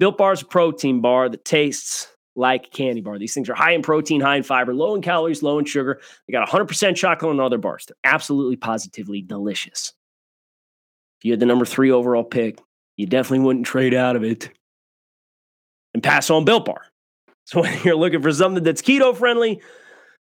Built 0.00 0.18
Bar 0.18 0.32
is 0.32 0.42
a 0.42 0.46
protein 0.46 1.00
bar 1.00 1.28
that 1.28 1.44
tastes 1.44 2.08
like 2.38 2.70
candy 2.70 3.00
bar. 3.00 3.18
These 3.18 3.34
things 3.34 3.50
are 3.50 3.54
high 3.54 3.72
in 3.72 3.82
protein, 3.82 4.20
high 4.20 4.36
in 4.36 4.42
fiber, 4.44 4.72
low 4.72 4.94
in 4.94 5.02
calories, 5.02 5.42
low 5.42 5.58
in 5.58 5.64
sugar. 5.64 6.00
They 6.26 6.32
got 6.32 6.48
100% 6.48 6.96
chocolate 6.96 7.32
and 7.32 7.40
other 7.40 7.58
bars. 7.58 7.84
They're 7.86 7.96
absolutely 8.10 8.56
positively 8.56 9.20
delicious. 9.20 9.92
If 11.18 11.24
you 11.24 11.32
had 11.32 11.40
the 11.40 11.46
number 11.46 11.64
three 11.64 11.90
overall 11.90 12.22
pick, 12.22 12.60
you 12.96 13.06
definitely 13.06 13.44
wouldn't 13.44 13.66
trade 13.66 13.92
out 13.92 14.14
of 14.14 14.22
it 14.22 14.50
and 15.92 16.02
pass 16.02 16.30
on 16.30 16.44
Built 16.44 16.64
Bar. 16.64 16.82
So 17.44 17.62
when 17.62 17.80
you're 17.82 17.96
looking 17.96 18.20
for 18.20 18.30
something 18.30 18.62
that's 18.62 18.82
keto 18.82 19.16
friendly, 19.16 19.62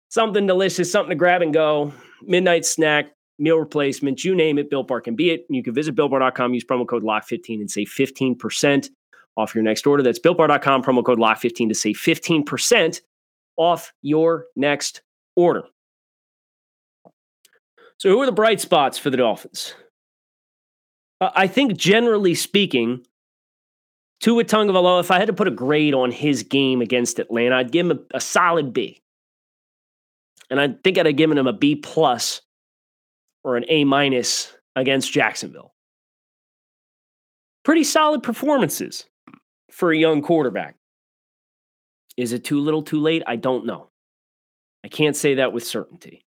something 0.08 0.48
delicious, 0.48 0.90
something 0.90 1.10
to 1.10 1.16
grab 1.16 1.42
and 1.42 1.54
go, 1.54 1.92
midnight 2.22 2.66
snack, 2.66 3.12
meal 3.38 3.58
replacement, 3.58 4.24
you 4.24 4.34
name 4.34 4.58
it, 4.58 4.70
Built 4.70 4.88
Bar 4.88 5.02
can 5.02 5.18
be 5.18 5.32
it. 5.32 5.46
You 5.50 5.62
can 5.62 5.74
visit 5.74 5.94
BuiltBar.com, 5.94 6.54
use 6.54 6.64
promo 6.64 6.88
code 6.88 7.04
LOCK15 7.04 7.60
and 7.60 7.70
save 7.70 7.90
15% 7.90 8.88
off 9.38 9.56
your 9.56 9.64
next 9.64 9.88
order. 9.88 10.04
That's 10.04 10.20
BuiltBar.com, 10.20 10.84
promo 10.84 11.04
code 11.04 11.20
LOCK15 11.20 11.70
to 11.70 11.76
save 11.76 11.96
15% 11.96 13.02
off 13.58 13.94
your 14.02 14.46
next 14.56 15.02
order. 15.36 15.64
So 17.98 18.10
who 18.10 18.22
are 18.22 18.26
the 18.26 18.32
bright 18.32 18.60
spots 18.60 18.98
for 18.98 19.10
the 19.10 19.18
Dolphins? 19.18 19.76
Uh, 21.20 21.30
I 21.36 21.48
think 21.48 21.78
generally 21.78 22.34
speaking, 22.34 23.06
Tua 24.22 24.44
Tagovailoa, 24.44 25.00
if 25.02 25.12
I 25.12 25.20
had 25.20 25.28
to 25.28 25.34
put 25.34 25.48
a 25.48 25.52
grade 25.52 25.94
on 25.94 26.12
his 26.12 26.44
game 26.44 26.82
against 26.82 27.20
Atlanta, 27.20 27.58
I'd 27.58 27.72
give 27.72 27.90
him 27.90 28.00
a, 28.14 28.18
a 28.18 28.20
solid 28.22 28.74
B. 28.74 29.02
And 30.50 30.60
I 30.60 30.70
think 30.84 30.98
I'd 30.98 31.06
have 31.06 31.16
given 31.16 31.38
him 31.38 31.48
a 31.48 31.54
B 31.54 31.76
plus 31.76 32.42
or 33.44 33.58
an 33.58 33.66
A 33.70 33.84
minus 33.84 34.54
against 34.76 35.12
Jacksonville. 35.12 35.74
Pretty 37.64 37.84
solid 37.84 38.24
performances 38.24 39.06
for 39.72 39.92
a 39.92 39.98
young 39.98 40.22
quarterback. 40.22 40.76
Is 42.18 42.34
it 42.34 42.44
too 42.44 42.60
little 42.60 42.84
too 42.84 43.00
late? 43.00 43.24
I 43.26 43.36
don't 43.36 43.66
know. 43.66 43.88
I 44.84 44.88
can't 44.88 45.16
say 45.16 45.36
that 45.36 45.54
with 45.54 45.66
certainty. 45.66 46.26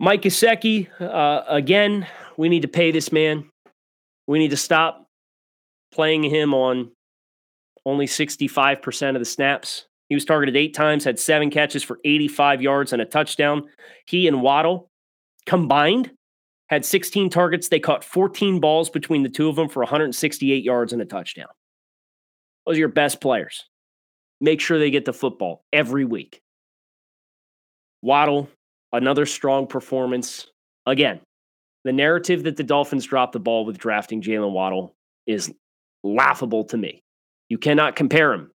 Mike 0.00 0.22
Gesicki, 0.22 0.88
uh, 1.00 1.42
again, 1.48 2.06
we 2.36 2.48
need 2.48 2.62
to 2.62 2.68
pay 2.68 2.92
this 2.92 3.10
man. 3.10 3.50
We 4.26 4.38
need 4.38 4.50
to 4.50 4.56
stop 4.56 5.08
playing 5.92 6.22
him 6.22 6.54
on 6.54 6.92
only 7.84 8.06
65% 8.06 9.14
of 9.14 9.20
the 9.20 9.24
snaps. 9.24 9.86
He 10.08 10.14
was 10.14 10.24
targeted 10.24 10.56
eight 10.56 10.74
times, 10.74 11.04
had 11.04 11.18
seven 11.18 11.50
catches 11.50 11.82
for 11.82 11.98
85 12.04 12.62
yards 12.62 12.92
and 12.92 13.02
a 13.02 13.04
touchdown. 13.04 13.64
He 14.06 14.28
and 14.28 14.40
Waddle 14.40 14.88
combined 15.46 16.12
had 16.68 16.84
16 16.84 17.30
targets. 17.30 17.68
They 17.68 17.80
caught 17.80 18.04
14 18.04 18.60
balls 18.60 18.90
between 18.90 19.22
the 19.22 19.28
two 19.28 19.48
of 19.48 19.56
them 19.56 19.68
for 19.68 19.80
168 19.80 20.62
yards 20.62 20.92
and 20.92 21.02
a 21.02 21.04
touchdown. 21.04 21.48
Those 22.66 22.76
are 22.76 22.80
your 22.80 22.88
best 22.88 23.20
players. 23.20 23.64
Make 24.40 24.60
sure 24.60 24.78
they 24.78 24.90
get 24.90 25.04
the 25.04 25.12
football 25.12 25.64
every 25.72 26.04
week. 26.04 26.40
Waddle, 28.02 28.48
another 28.92 29.26
strong 29.26 29.66
performance. 29.66 30.46
Again, 30.86 31.20
the 31.84 31.92
narrative 31.92 32.44
that 32.44 32.56
the 32.56 32.62
Dolphins 32.62 33.06
dropped 33.06 33.32
the 33.32 33.40
ball 33.40 33.64
with 33.64 33.78
drafting 33.78 34.22
Jaylen 34.22 34.52
Waddle 34.52 34.94
is 35.26 35.52
laughable 36.04 36.64
to 36.64 36.76
me. 36.76 37.02
You 37.48 37.58
cannot 37.58 37.96
compare 37.96 38.32
him 38.32 38.50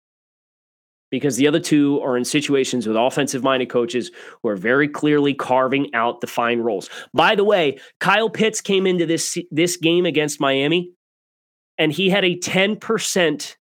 because 1.11 1.37
the 1.37 1.47
other 1.47 1.59
two 1.59 1.99
are 2.01 2.17
in 2.17 2.25
situations 2.25 2.87
with 2.87 2.95
offensive 2.95 3.43
minded 3.43 3.69
coaches 3.69 4.11
who 4.41 4.49
are 4.49 4.55
very 4.55 4.87
clearly 4.87 5.33
carving 5.33 5.93
out 5.93 6.21
defined 6.21 6.63
roles. 6.63 6.89
By 7.13 7.35
the 7.35 7.43
way, 7.43 7.79
Kyle 7.99 8.29
Pitts 8.29 8.61
came 8.61 8.85
into 8.85 9.05
this 9.05 9.37
this 9.51 9.77
game 9.77 10.05
against 10.05 10.39
Miami 10.39 10.91
and 11.77 11.91
he 11.91 12.09
had 12.09 12.25
a 12.25 12.37
10% 12.37 13.55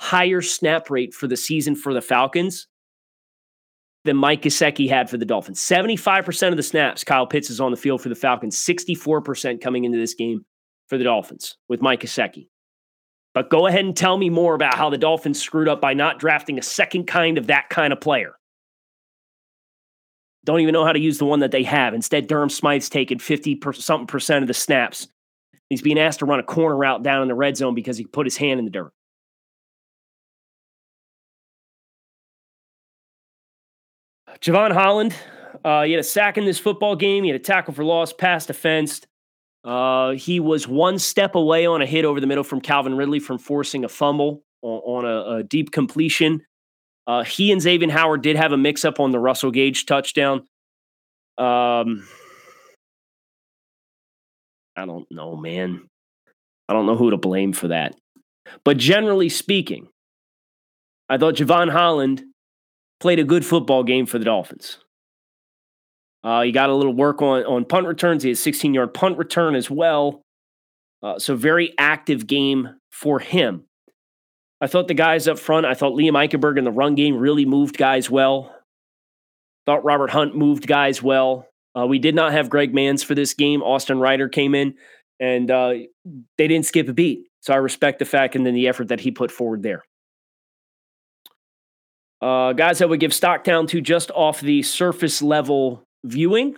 higher 0.00 0.40
snap 0.40 0.90
rate 0.90 1.12
for 1.12 1.26
the 1.26 1.36
season 1.36 1.76
for 1.76 1.92
the 1.92 2.00
Falcons 2.00 2.66
than 4.04 4.16
Mike 4.16 4.42
Gesicki 4.42 4.88
had 4.88 5.10
for 5.10 5.18
the 5.18 5.26
Dolphins. 5.26 5.60
75% 5.60 6.48
of 6.48 6.56
the 6.56 6.62
snaps 6.62 7.04
Kyle 7.04 7.26
Pitts 7.26 7.50
is 7.50 7.60
on 7.60 7.70
the 7.70 7.76
field 7.76 8.00
for 8.00 8.08
the 8.08 8.14
Falcons, 8.14 8.56
64% 8.56 9.60
coming 9.60 9.84
into 9.84 9.98
this 9.98 10.14
game 10.14 10.44
for 10.86 10.96
the 10.96 11.04
Dolphins 11.04 11.56
with 11.68 11.82
Mike 11.82 12.00
Gesicki. 12.00 12.48
But 13.38 13.50
go 13.50 13.68
ahead 13.68 13.84
and 13.84 13.96
tell 13.96 14.18
me 14.18 14.30
more 14.30 14.56
about 14.56 14.74
how 14.74 14.90
the 14.90 14.98
Dolphins 14.98 15.40
screwed 15.40 15.68
up 15.68 15.80
by 15.80 15.94
not 15.94 16.18
drafting 16.18 16.58
a 16.58 16.62
second 16.62 17.04
kind 17.04 17.38
of 17.38 17.46
that 17.46 17.68
kind 17.68 17.92
of 17.92 18.00
player. 18.00 18.32
Don't 20.44 20.58
even 20.58 20.72
know 20.72 20.84
how 20.84 20.90
to 20.90 20.98
use 20.98 21.18
the 21.18 21.24
one 21.24 21.38
that 21.38 21.52
they 21.52 21.62
have. 21.62 21.94
Instead, 21.94 22.26
Durham 22.26 22.48
Smythe's 22.48 22.88
taken 22.88 23.20
50 23.20 23.54
per, 23.54 23.72
something 23.72 24.08
percent 24.08 24.42
of 24.42 24.48
the 24.48 24.54
snaps. 24.54 25.06
He's 25.70 25.82
being 25.82 26.00
asked 26.00 26.18
to 26.18 26.26
run 26.26 26.40
a 26.40 26.42
corner 26.42 26.76
route 26.76 27.04
down 27.04 27.22
in 27.22 27.28
the 27.28 27.34
red 27.36 27.56
zone 27.56 27.76
because 27.76 27.96
he 27.96 28.06
put 28.06 28.26
his 28.26 28.36
hand 28.36 28.58
in 28.58 28.64
the 28.64 28.72
dirt. 28.72 28.92
Jevon 34.40 34.72
Holland, 34.72 35.14
uh, 35.64 35.84
he 35.84 35.92
had 35.92 36.00
a 36.00 36.02
sack 36.02 36.38
in 36.38 36.44
this 36.44 36.58
football 36.58 36.96
game. 36.96 37.22
He 37.22 37.30
had 37.30 37.40
a 37.40 37.44
tackle 37.44 37.72
for 37.72 37.84
loss, 37.84 38.12
pass 38.12 38.46
defense. 38.46 39.02
Uh, 39.64 40.12
he 40.12 40.40
was 40.40 40.68
one 40.68 40.98
step 40.98 41.34
away 41.34 41.66
on 41.66 41.82
a 41.82 41.86
hit 41.86 42.04
over 42.04 42.20
the 42.20 42.26
middle 42.26 42.44
from 42.44 42.60
Calvin 42.60 42.96
Ridley 42.96 43.18
from 43.18 43.38
forcing 43.38 43.84
a 43.84 43.88
fumble 43.88 44.42
on, 44.62 45.04
on 45.04 45.04
a, 45.04 45.36
a, 45.38 45.42
deep 45.42 45.72
completion. 45.72 46.42
Uh, 47.06 47.24
he 47.24 47.50
and 47.50 47.60
Xavier 47.60 47.90
Howard 47.90 48.22
did 48.22 48.36
have 48.36 48.52
a 48.52 48.56
mix 48.56 48.84
up 48.84 49.00
on 49.00 49.10
the 49.10 49.18
Russell 49.18 49.50
Gage 49.50 49.86
touchdown. 49.86 50.40
Um, 51.38 52.06
I 54.76 54.86
don't 54.86 55.10
know, 55.10 55.36
man. 55.36 55.88
I 56.68 56.72
don't 56.72 56.86
know 56.86 56.96
who 56.96 57.10
to 57.10 57.16
blame 57.16 57.52
for 57.52 57.68
that. 57.68 57.94
But 58.64 58.76
generally 58.76 59.28
speaking, 59.28 59.88
I 61.08 61.18
thought 61.18 61.34
Jevon 61.34 61.70
Holland 61.70 62.22
played 63.00 63.18
a 63.18 63.24
good 63.24 63.44
football 63.44 63.82
game 63.82 64.06
for 64.06 64.18
the 64.18 64.24
Dolphins. 64.24 64.78
Uh, 66.24 66.42
he 66.42 66.52
got 66.52 66.70
a 66.70 66.74
little 66.74 66.92
work 66.92 67.22
on, 67.22 67.44
on 67.44 67.64
punt 67.64 67.86
returns. 67.86 68.22
He 68.22 68.30
had 68.30 68.38
16 68.38 68.74
yard 68.74 68.92
punt 68.94 69.18
return 69.18 69.54
as 69.54 69.70
well. 69.70 70.22
Uh, 71.02 71.18
so, 71.18 71.36
very 71.36 71.74
active 71.78 72.26
game 72.26 72.68
for 72.90 73.20
him. 73.20 73.64
I 74.60 74.66
thought 74.66 74.88
the 74.88 74.94
guys 74.94 75.28
up 75.28 75.38
front, 75.38 75.66
I 75.66 75.74
thought 75.74 75.92
Liam 75.92 76.12
Eichenberg 76.12 76.58
in 76.58 76.64
the 76.64 76.72
run 76.72 76.96
game 76.96 77.16
really 77.16 77.44
moved 77.44 77.76
guys 77.78 78.10
well. 78.10 78.52
Thought 79.66 79.84
Robert 79.84 80.10
Hunt 80.10 80.36
moved 80.36 80.66
guys 80.66 81.02
well. 81.02 81.46
Uh, 81.78 81.86
we 81.86 81.98
did 82.00 82.14
not 82.14 82.32
have 82.32 82.50
Greg 82.50 82.72
Mancz 82.72 83.04
for 83.04 83.14
this 83.14 83.34
game. 83.34 83.62
Austin 83.62 84.00
Reiter 84.00 84.28
came 84.28 84.54
in 84.54 84.74
and 85.20 85.50
uh, 85.50 85.74
they 86.36 86.48
didn't 86.48 86.66
skip 86.66 86.88
a 86.88 86.92
beat. 86.92 87.26
So 87.40 87.52
I 87.52 87.58
respect 87.58 88.00
the 88.00 88.04
fact 88.04 88.34
and 88.34 88.44
then 88.44 88.54
the 88.54 88.66
effort 88.66 88.88
that 88.88 89.00
he 89.00 89.10
put 89.10 89.30
forward 89.30 89.62
there. 89.62 89.84
Uh, 92.20 92.52
guys 92.52 92.78
that 92.78 92.88
would 92.88 92.98
give 92.98 93.12
Stocktown 93.12 93.68
to 93.68 93.80
just 93.80 94.10
off 94.10 94.40
the 94.40 94.62
surface 94.62 95.22
level 95.22 95.84
viewing. 96.08 96.56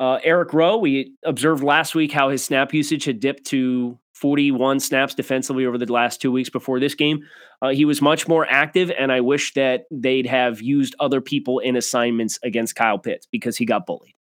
Uh, 0.00 0.18
Eric 0.22 0.52
Rowe, 0.52 0.76
we 0.76 1.14
observed 1.24 1.62
last 1.62 1.94
week 1.94 2.12
how 2.12 2.28
his 2.28 2.44
snap 2.44 2.72
usage 2.72 3.04
had 3.04 3.18
dipped 3.18 3.44
to 3.46 3.98
41 4.14 4.80
snaps 4.80 5.14
defensively 5.14 5.66
over 5.66 5.78
the 5.78 5.92
last 5.92 6.20
two 6.20 6.30
weeks 6.30 6.50
before 6.50 6.78
this 6.78 6.94
game. 6.94 7.20
Uh, 7.62 7.70
he 7.70 7.84
was 7.84 8.00
much 8.00 8.28
more 8.28 8.46
active, 8.48 8.92
and 8.96 9.10
I 9.10 9.20
wish 9.20 9.54
that 9.54 9.84
they'd 9.90 10.26
have 10.26 10.60
used 10.60 10.94
other 11.00 11.20
people 11.20 11.58
in 11.58 11.76
assignments 11.76 12.38
against 12.42 12.76
Kyle 12.76 12.98
Pitts 12.98 13.26
because 13.26 13.56
he 13.56 13.64
got 13.64 13.86
bullied. 13.86 14.14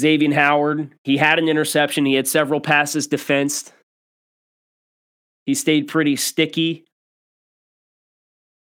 Xavier 0.00 0.32
Howard, 0.34 0.94
he 1.04 1.16
had 1.18 1.38
an 1.38 1.48
interception. 1.48 2.06
He 2.06 2.14
had 2.14 2.26
several 2.26 2.60
passes 2.60 3.06
defensed. 3.06 3.72
He 5.44 5.54
stayed 5.54 5.88
pretty 5.88 6.16
sticky 6.16 6.86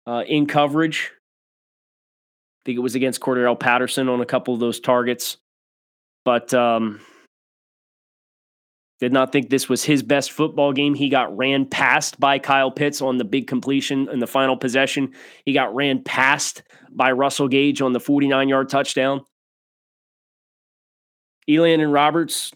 uh, 0.07 0.23
in 0.27 0.45
coverage. 0.45 1.11
I 1.13 2.61
think 2.65 2.77
it 2.77 2.81
was 2.81 2.95
against 2.95 3.21
Cordarrelle 3.21 3.59
Patterson 3.59 4.09
on 4.09 4.21
a 4.21 4.25
couple 4.25 4.53
of 4.53 4.59
those 4.59 4.79
targets, 4.79 5.37
but 6.23 6.53
um, 6.53 6.99
did 8.99 9.13
not 9.13 9.31
think 9.31 9.49
this 9.49 9.69
was 9.69 9.83
his 9.83 10.01
best 10.01 10.31
football 10.31 10.73
game. 10.73 10.95
He 10.95 11.09
got 11.09 11.35
ran 11.37 11.65
past 11.65 12.19
by 12.19 12.39
Kyle 12.39 12.71
Pitts 12.71 13.01
on 13.01 13.17
the 13.17 13.25
big 13.25 13.47
completion 13.47 14.09
in 14.09 14.19
the 14.19 14.27
final 14.27 14.57
possession. 14.57 15.13
He 15.45 15.53
got 15.53 15.75
ran 15.75 16.03
past 16.03 16.63
by 16.89 17.11
Russell 17.11 17.47
Gage 17.47 17.81
on 17.81 17.93
the 17.93 17.99
49 17.99 18.49
yard 18.49 18.69
touchdown. 18.69 19.21
Elandon 21.47 21.93
Roberts, 21.93 22.51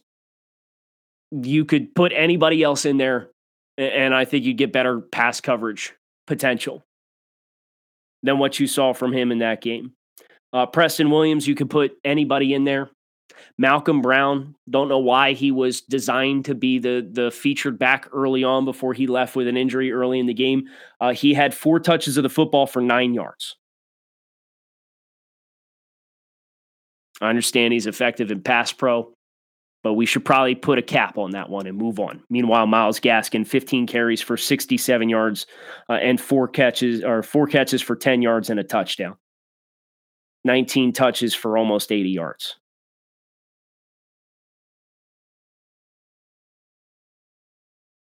you 1.31 1.65
could 1.65 1.93
put 1.93 2.11
anybody 2.15 2.63
else 2.63 2.85
in 2.85 2.97
there, 2.97 3.29
and 3.77 4.15
I 4.15 4.25
think 4.25 4.45
you'd 4.45 4.57
get 4.57 4.73
better 4.73 5.01
pass 5.01 5.41
coverage 5.41 5.93
potential 6.25 6.83
than 8.23 8.39
what 8.39 8.59
you 8.59 8.67
saw 8.67 8.93
from 8.93 9.13
him 9.13 9.31
in 9.31 9.39
that 9.39 9.61
game. 9.61 9.93
Uh, 10.51 10.65
Preston 10.65 11.09
Williams, 11.09 11.47
you 11.47 11.55
could 11.55 11.69
put 11.69 11.91
anybody 12.03 12.53
in 12.53 12.63
there. 12.63 12.89
Malcolm 13.57 14.01
Brown, 14.01 14.55
don't 14.69 14.89
know 14.89 14.99
why 14.99 15.33
he 15.33 15.51
was 15.51 15.81
designed 15.81 16.45
to 16.45 16.55
be 16.55 16.79
the 16.79 17.07
the 17.11 17.31
featured 17.31 17.77
back 17.77 18.07
early 18.11 18.43
on 18.43 18.65
before 18.65 18.93
he 18.93 19.07
left 19.07 19.35
with 19.35 19.47
an 19.47 19.57
injury 19.57 19.91
early 19.91 20.19
in 20.19 20.25
the 20.25 20.33
game. 20.33 20.67
Uh, 20.99 21.13
he 21.13 21.33
had 21.33 21.53
four 21.53 21.79
touches 21.79 22.17
of 22.17 22.23
the 22.23 22.29
football 22.29 22.67
for 22.67 22.81
nine 22.81 23.13
yards. 23.13 23.55
I 27.21 27.29
understand 27.29 27.73
he's 27.73 27.87
effective 27.87 28.31
in 28.31 28.41
pass 28.41 28.71
pro, 28.71 29.13
but 29.83 29.93
we 29.93 30.05
should 30.05 30.25
probably 30.25 30.55
put 30.55 30.77
a 30.77 30.81
cap 30.81 31.17
on 31.17 31.31
that 31.31 31.49
one 31.49 31.67
and 31.67 31.77
move 31.77 31.99
on. 31.99 32.21
Meanwhile, 32.29 32.67
Myles 32.67 32.99
Gaskin, 32.99 33.47
15 33.47 33.87
carries 33.87 34.21
for 34.21 34.37
67 34.37 35.09
yards 35.09 35.45
uh, 35.89 35.93
and 35.93 36.19
four 36.19 36.47
catches 36.47 37.03
or 37.03 37.23
four 37.23 37.47
catches 37.47 37.81
for 37.81 37.95
10 37.95 38.21
yards 38.21 38.49
and 38.49 38.59
a 38.59 38.63
touchdown. 38.63 39.15
19 40.45 40.93
touches 40.93 41.33
for 41.33 41.57
almost 41.57 41.91
80 41.91 42.09
yards. 42.09 42.55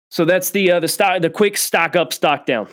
So 0.09 0.25
that's 0.25 0.51
the 0.51 0.71
uh, 0.71 0.79
the 0.79 0.87
stock 0.87 1.21
the 1.21 1.29
quick 1.29 1.57
stock 1.57 1.95
up, 1.95 2.11
stock 2.11 2.45
down. 2.45 2.67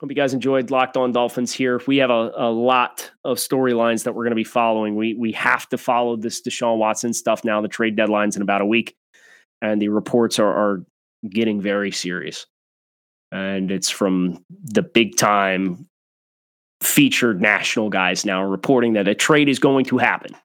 Hope 0.00 0.10
you 0.10 0.16
guys 0.16 0.34
enjoyed 0.34 0.70
Locked 0.70 0.98
On 0.98 1.10
Dolphins 1.10 1.54
here. 1.54 1.80
We 1.86 1.96
have 1.98 2.10
a, 2.10 2.30
a 2.36 2.50
lot 2.50 3.10
of 3.24 3.38
storylines 3.38 4.04
that 4.04 4.14
we're 4.14 4.24
going 4.24 4.32
to 4.32 4.36
be 4.36 4.44
following. 4.44 4.94
We 4.94 5.14
we 5.14 5.32
have 5.32 5.68
to 5.70 5.78
follow 5.78 6.16
this 6.16 6.42
Deshaun 6.42 6.76
Watson 6.76 7.14
stuff 7.14 7.44
now. 7.44 7.62
The 7.62 7.68
trade 7.68 7.96
deadline's 7.96 8.36
in 8.36 8.42
about 8.42 8.60
a 8.60 8.66
week, 8.66 8.94
and 9.62 9.80
the 9.80 9.88
reports 9.88 10.38
are, 10.38 10.52
are 10.52 10.84
getting 11.28 11.62
very 11.62 11.90
serious. 11.90 12.46
And 13.32 13.70
it's 13.70 13.88
from 13.88 14.44
the 14.50 14.82
big 14.82 15.16
time 15.16 15.88
featured 16.82 17.40
national 17.40 17.88
guys 17.88 18.24
now 18.24 18.44
reporting 18.44 18.92
that 18.94 19.08
a 19.08 19.14
trade 19.14 19.48
is 19.48 19.58
going 19.58 19.86
to 19.86 19.98
happen. 19.98 20.36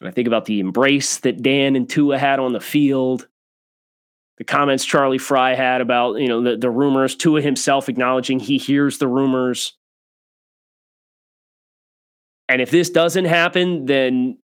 And 0.00 0.08
I 0.08 0.12
think 0.12 0.26
about 0.26 0.46
the 0.46 0.58
embrace 0.58 1.18
that 1.18 1.42
Dan 1.42 1.76
and 1.76 1.88
Tua 1.88 2.18
had 2.18 2.40
on 2.40 2.52
the 2.52 2.60
field, 2.60 3.28
the 4.42 4.46
comments 4.46 4.84
Charlie 4.84 5.18
Frye 5.18 5.54
had 5.54 5.80
about, 5.80 6.14
you 6.14 6.26
know, 6.26 6.42
the, 6.42 6.56
the 6.56 6.68
rumors, 6.68 7.14
Tua 7.14 7.40
himself 7.40 7.88
acknowledging 7.88 8.40
he 8.40 8.58
hears 8.58 8.98
the 8.98 9.06
rumors. 9.06 9.78
And 12.48 12.60
if 12.60 12.68
this 12.68 12.90
doesn't 12.90 13.26
happen, 13.26 13.86
then 13.86 14.38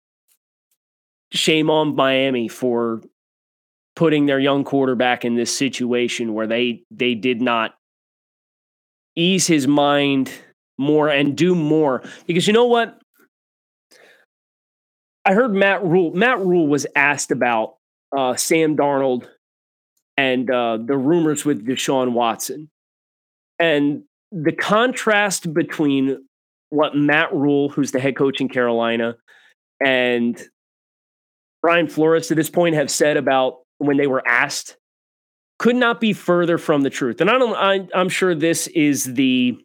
shame 1.30 1.70
on 1.70 1.94
Miami 1.94 2.48
for 2.48 3.02
putting 3.94 4.26
their 4.26 4.40
young 4.40 4.64
quarterback 4.64 5.24
in 5.24 5.36
this 5.36 5.56
situation 5.56 6.34
where 6.34 6.48
they 6.48 6.82
they 6.90 7.14
did 7.14 7.40
not 7.40 7.76
ease 9.14 9.46
his 9.46 9.68
mind 9.68 10.32
more 10.76 11.08
and 11.08 11.36
do 11.36 11.54
more 11.54 12.02
because 12.26 12.48
you 12.48 12.52
know 12.52 12.66
what 12.66 13.00
I 15.24 15.34
heard 15.34 15.54
Matt 15.54 15.84
Rhule 15.84 16.12
Matt 16.12 16.40
Rhule 16.40 16.66
was 16.66 16.84
asked 16.96 17.30
about 17.30 17.76
uh, 18.16 18.34
Sam 18.34 18.76
Darnold 18.76 19.28
and 20.16 20.50
uh, 20.50 20.78
the 20.84 20.96
rumors 20.96 21.44
with 21.44 21.66
Deshaun 21.66 22.12
Watson 22.12 22.70
and 23.58 24.02
the 24.30 24.52
contrast 24.52 25.52
between 25.52 26.26
what 26.70 26.96
Matt 26.96 27.32
Rhule, 27.32 27.68
who's 27.68 27.92
the 27.92 28.00
head 28.00 28.16
coach 28.16 28.40
in 28.40 28.48
Carolina 28.48 29.16
and 29.84 30.40
Brian 31.62 31.88
Flores 31.88 32.28
to 32.28 32.34
this 32.34 32.50
point 32.50 32.74
have 32.74 32.90
said 32.90 33.16
about 33.16 33.60
when 33.78 33.96
they 33.96 34.06
were 34.06 34.26
asked 34.26 34.76
could 35.58 35.76
not 35.76 36.00
be 36.00 36.12
further 36.12 36.58
from 36.58 36.82
the 36.82 36.90
truth. 36.90 37.20
And 37.20 37.30
I 37.30 37.38
don't, 37.38 37.56
I, 37.56 37.88
I'm 37.98 38.08
sure 38.08 38.34
this 38.34 38.66
is 38.68 39.14
the 39.14 39.56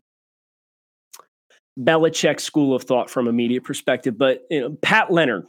Belichick 1.80 2.40
school 2.40 2.76
of 2.76 2.84
thought 2.84 3.10
from 3.10 3.28
a 3.28 3.34
media 3.34 3.60
perspective, 3.62 4.18
but 4.18 4.44
you 4.50 4.62
know, 4.62 4.78
Pat 4.82 5.12
Leonard. 5.12 5.46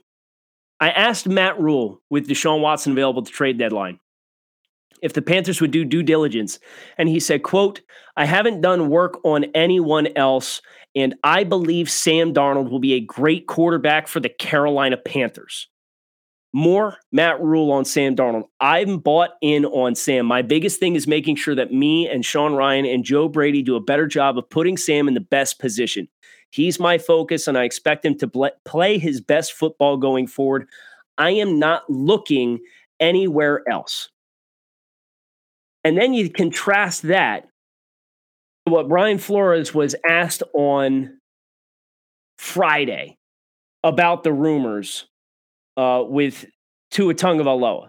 I 0.82 0.88
asked 0.90 1.28
Matt 1.28 1.60
Rhule 1.60 2.00
with 2.08 2.26
Deshaun 2.26 2.62
Watson 2.62 2.92
available 2.92 3.22
to 3.22 3.30
trade 3.30 3.58
deadline 3.58 4.00
if 5.02 5.12
the 5.12 5.22
Panthers 5.22 5.60
would 5.60 5.70
do 5.70 5.84
due 5.84 6.02
diligence, 6.02 6.58
and 6.98 7.08
he 7.08 7.20
said, 7.20 7.42
"quote 7.42 7.80
I 8.16 8.24
haven't 8.24 8.60
done 8.60 8.88
work 8.88 9.18
on 9.24 9.44
anyone 9.54 10.08
else, 10.16 10.60
and 10.94 11.14
I 11.24 11.44
believe 11.44 11.90
Sam 11.90 12.34
Darnold 12.34 12.70
will 12.70 12.80
be 12.80 12.94
a 12.94 13.00
great 13.00 13.46
quarterback 13.46 14.08
for 14.08 14.20
the 14.20 14.28
Carolina 14.28 14.96
Panthers." 14.96 15.68
More 16.52 16.96
Matt 17.12 17.40
Rhule 17.40 17.70
on 17.70 17.84
Sam 17.84 18.16
Darnold. 18.16 18.48
I'm 18.60 18.98
bought 18.98 19.30
in 19.40 19.64
on 19.64 19.94
Sam. 19.94 20.26
My 20.26 20.42
biggest 20.42 20.80
thing 20.80 20.96
is 20.96 21.06
making 21.06 21.36
sure 21.36 21.54
that 21.54 21.72
me 21.72 22.08
and 22.08 22.24
Sean 22.24 22.54
Ryan 22.54 22.86
and 22.86 23.04
Joe 23.04 23.28
Brady 23.28 23.62
do 23.62 23.76
a 23.76 23.80
better 23.80 24.08
job 24.08 24.36
of 24.36 24.50
putting 24.50 24.76
Sam 24.76 25.06
in 25.06 25.14
the 25.14 25.20
best 25.20 25.60
position. 25.60 26.08
He's 26.50 26.80
my 26.80 26.98
focus, 26.98 27.46
and 27.46 27.56
I 27.56 27.62
expect 27.62 28.04
him 28.04 28.18
to 28.18 28.50
play 28.64 28.98
his 28.98 29.20
best 29.20 29.52
football 29.52 29.96
going 29.96 30.26
forward. 30.26 30.66
I 31.18 31.30
am 31.30 31.60
not 31.60 31.88
looking 31.88 32.58
anywhere 32.98 33.62
else. 33.70 34.10
And 35.84 35.96
then 35.96 36.12
you 36.12 36.30
contrast 36.30 37.02
that 37.02 37.48
to 38.66 38.72
what 38.72 38.88
Brian 38.88 39.18
Flores 39.18 39.74
was 39.74 39.94
asked 40.08 40.42
on 40.52 41.18
Friday 42.38 43.16
about 43.82 44.22
the 44.22 44.32
rumors 44.32 45.06
uh, 45.76 46.02
with 46.06 46.46
Tua 46.90 47.14
Tagovailoa. 47.14 47.88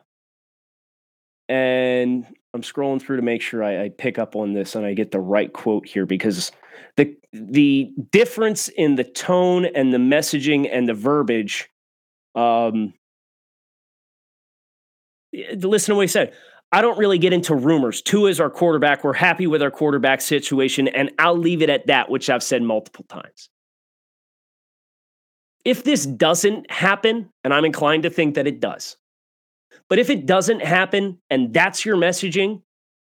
And 1.50 2.26
I'm 2.54 2.62
scrolling 2.62 3.02
through 3.02 3.18
to 3.18 3.22
make 3.22 3.42
sure 3.42 3.64
I, 3.64 3.84
I, 3.86 3.90
pick 3.90 4.20
up 4.20 4.36
on 4.36 4.54
this 4.54 4.76
and 4.76 4.86
I 4.86 4.94
get 4.94 5.12
the 5.12 5.20
right 5.20 5.52
quote 5.52 5.86
here 5.86 6.06
because 6.06 6.52
the 6.98 7.16
the 7.34 7.92
difference 8.12 8.68
in 8.70 8.96
the 8.96 9.04
tone 9.04 9.66
and 9.66 9.94
the 9.94 9.98
messaging 9.98 10.70
and 10.72 10.88
the 10.88 10.94
verbiage. 10.94 11.70
Um, 12.36 12.94
listen 15.34 15.92
to 15.92 15.96
what 15.96 16.02
he 16.02 16.08
said. 16.08 16.34
I 16.72 16.82
don't 16.82 16.98
really 16.98 17.18
get 17.18 17.34
into 17.34 17.54
rumors. 17.54 18.02
Tua 18.02 18.30
is 18.30 18.40
our 18.40 18.50
quarterback. 18.50 19.04
We're 19.04 19.14
happy 19.14 19.46
with 19.46 19.62
our 19.62 19.72
quarterback 19.72 20.22
situation, 20.22 20.88
and 20.88 21.12
I'll 21.20 21.38
leave 21.38 21.62
it 21.62 21.70
at 21.70 21.88
that, 21.88 22.10
which 22.10 22.30
I've 22.30 22.44
said 22.44 22.64
multiple 22.64 23.06
times 23.10 23.50
if 25.66 25.84
this 25.84 26.06
doesn't 26.06 26.70
happen, 26.72 27.30
and 27.44 27.54
I'm 27.54 27.66
inclined 27.66 28.04
to 28.04 28.10
think 28.10 28.36
that 28.36 28.48
it 28.48 28.60
does, 28.60 28.98
but 29.90 30.00
if 30.00 30.10
it 30.10 30.26
doesn't 30.26 30.64
happen 30.64 31.20
and 31.30 31.54
that's 31.54 31.86
your 31.86 31.98
messaging, 31.98 32.62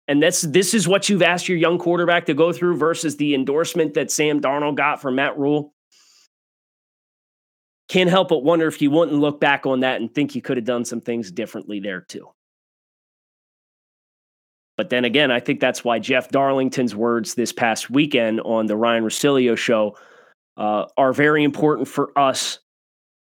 and 0.08 0.24
that's 0.24 0.42
this 0.42 0.74
is 0.74 0.88
what 0.88 1.08
you've 1.08 1.22
asked 1.22 1.48
your 1.48 1.58
young 1.58 1.78
quarterback 1.78 2.26
to 2.26 2.34
go 2.34 2.52
through 2.52 2.78
versus 2.78 3.18
the 3.18 3.36
endorsement 3.36 3.94
that 3.94 4.10
Sam 4.10 4.42
Darnold 4.42 4.76
got 4.76 5.02
from 5.02 5.16
Matt 5.16 5.38
Rhule. 5.38 5.74
can't 7.90 8.10
help 8.10 8.30
but 8.30 8.44
wonder 8.44 8.68
if 8.68 8.82
you 8.82 8.90
wouldn't 8.90 9.20
look 9.20 9.40
back 9.40 9.66
on 9.66 9.82
that 9.82 10.02
and 10.02 10.14
think 10.14 10.36
you 10.36 10.42
could 10.42 10.58
have 10.58 10.66
done 10.66 10.86
some 10.86 11.02
things 11.02 11.32
differently 11.32 11.80
there 11.80 12.02
too. 12.02 12.28
But 14.80 14.90
then 14.90 15.04
again, 15.04 15.30
I 15.30 15.42
think 15.42 15.60
that's 15.60 15.84
why 15.84 16.00
Jeff 16.00 16.30
Darlington's 16.30 16.96
words 16.96 17.34
this 17.34 17.52
past 17.52 17.90
weekend 17.90 18.40
on 18.40 18.66
the 18.66 18.78
Ryen 18.78 19.04
Russillo 19.04 19.58
show 19.58 19.98
uh, 20.56 20.86
are 20.96 21.12
very 21.12 21.44
important 21.44 21.90
for 21.90 22.18
us 22.18 22.60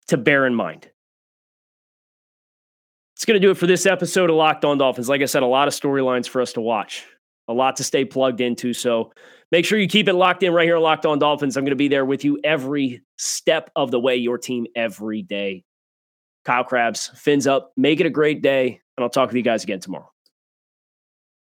to 0.06 0.16
bear 0.16 0.46
in 0.46 0.54
mind. 0.54 0.90
It's 3.14 3.26
going 3.26 3.38
to 3.38 3.46
do 3.46 3.50
it 3.50 3.58
for 3.58 3.66
this 3.66 3.84
episode 3.84 4.30
of 4.30 4.36
Locked 4.36 4.64
On 4.64 4.78
Dolphins. 4.78 5.10
Like 5.10 5.20
I 5.20 5.26
said, 5.26 5.42
a 5.42 5.46
lot 5.46 5.68
of 5.68 5.74
storylines 5.74 6.26
for 6.26 6.40
us 6.40 6.54
to 6.54 6.62
watch, 6.62 7.04
a 7.46 7.52
lot 7.52 7.76
to 7.76 7.84
stay 7.84 8.06
plugged 8.06 8.40
into. 8.40 8.72
So 8.72 9.12
make 9.52 9.66
sure 9.66 9.78
you 9.78 9.86
keep 9.86 10.08
it 10.08 10.14
locked 10.14 10.42
in 10.42 10.54
right 10.54 10.64
here 10.64 10.78
Locked 10.78 11.04
On 11.04 11.18
Dolphins. 11.18 11.58
I'm 11.58 11.64
going 11.64 11.72
to 11.72 11.76
be 11.76 11.88
there 11.88 12.06
with 12.06 12.24
you 12.24 12.40
every 12.42 13.02
step 13.18 13.68
of 13.76 13.90
the 13.90 14.00
way, 14.00 14.16
your 14.16 14.38
team 14.38 14.66
every 14.74 15.20
day. 15.20 15.62
Kyle 16.46 16.64
Crabbs, 16.64 17.08
fins 17.08 17.46
up. 17.46 17.74
Make 17.76 18.00
it 18.00 18.06
a 18.06 18.10
great 18.10 18.40
day, 18.40 18.80
and 18.96 19.04
I'll 19.04 19.10
talk 19.10 19.28
with 19.28 19.36
you 19.36 19.42
guys 19.42 19.62
again 19.62 19.80
tomorrow. 19.80 20.13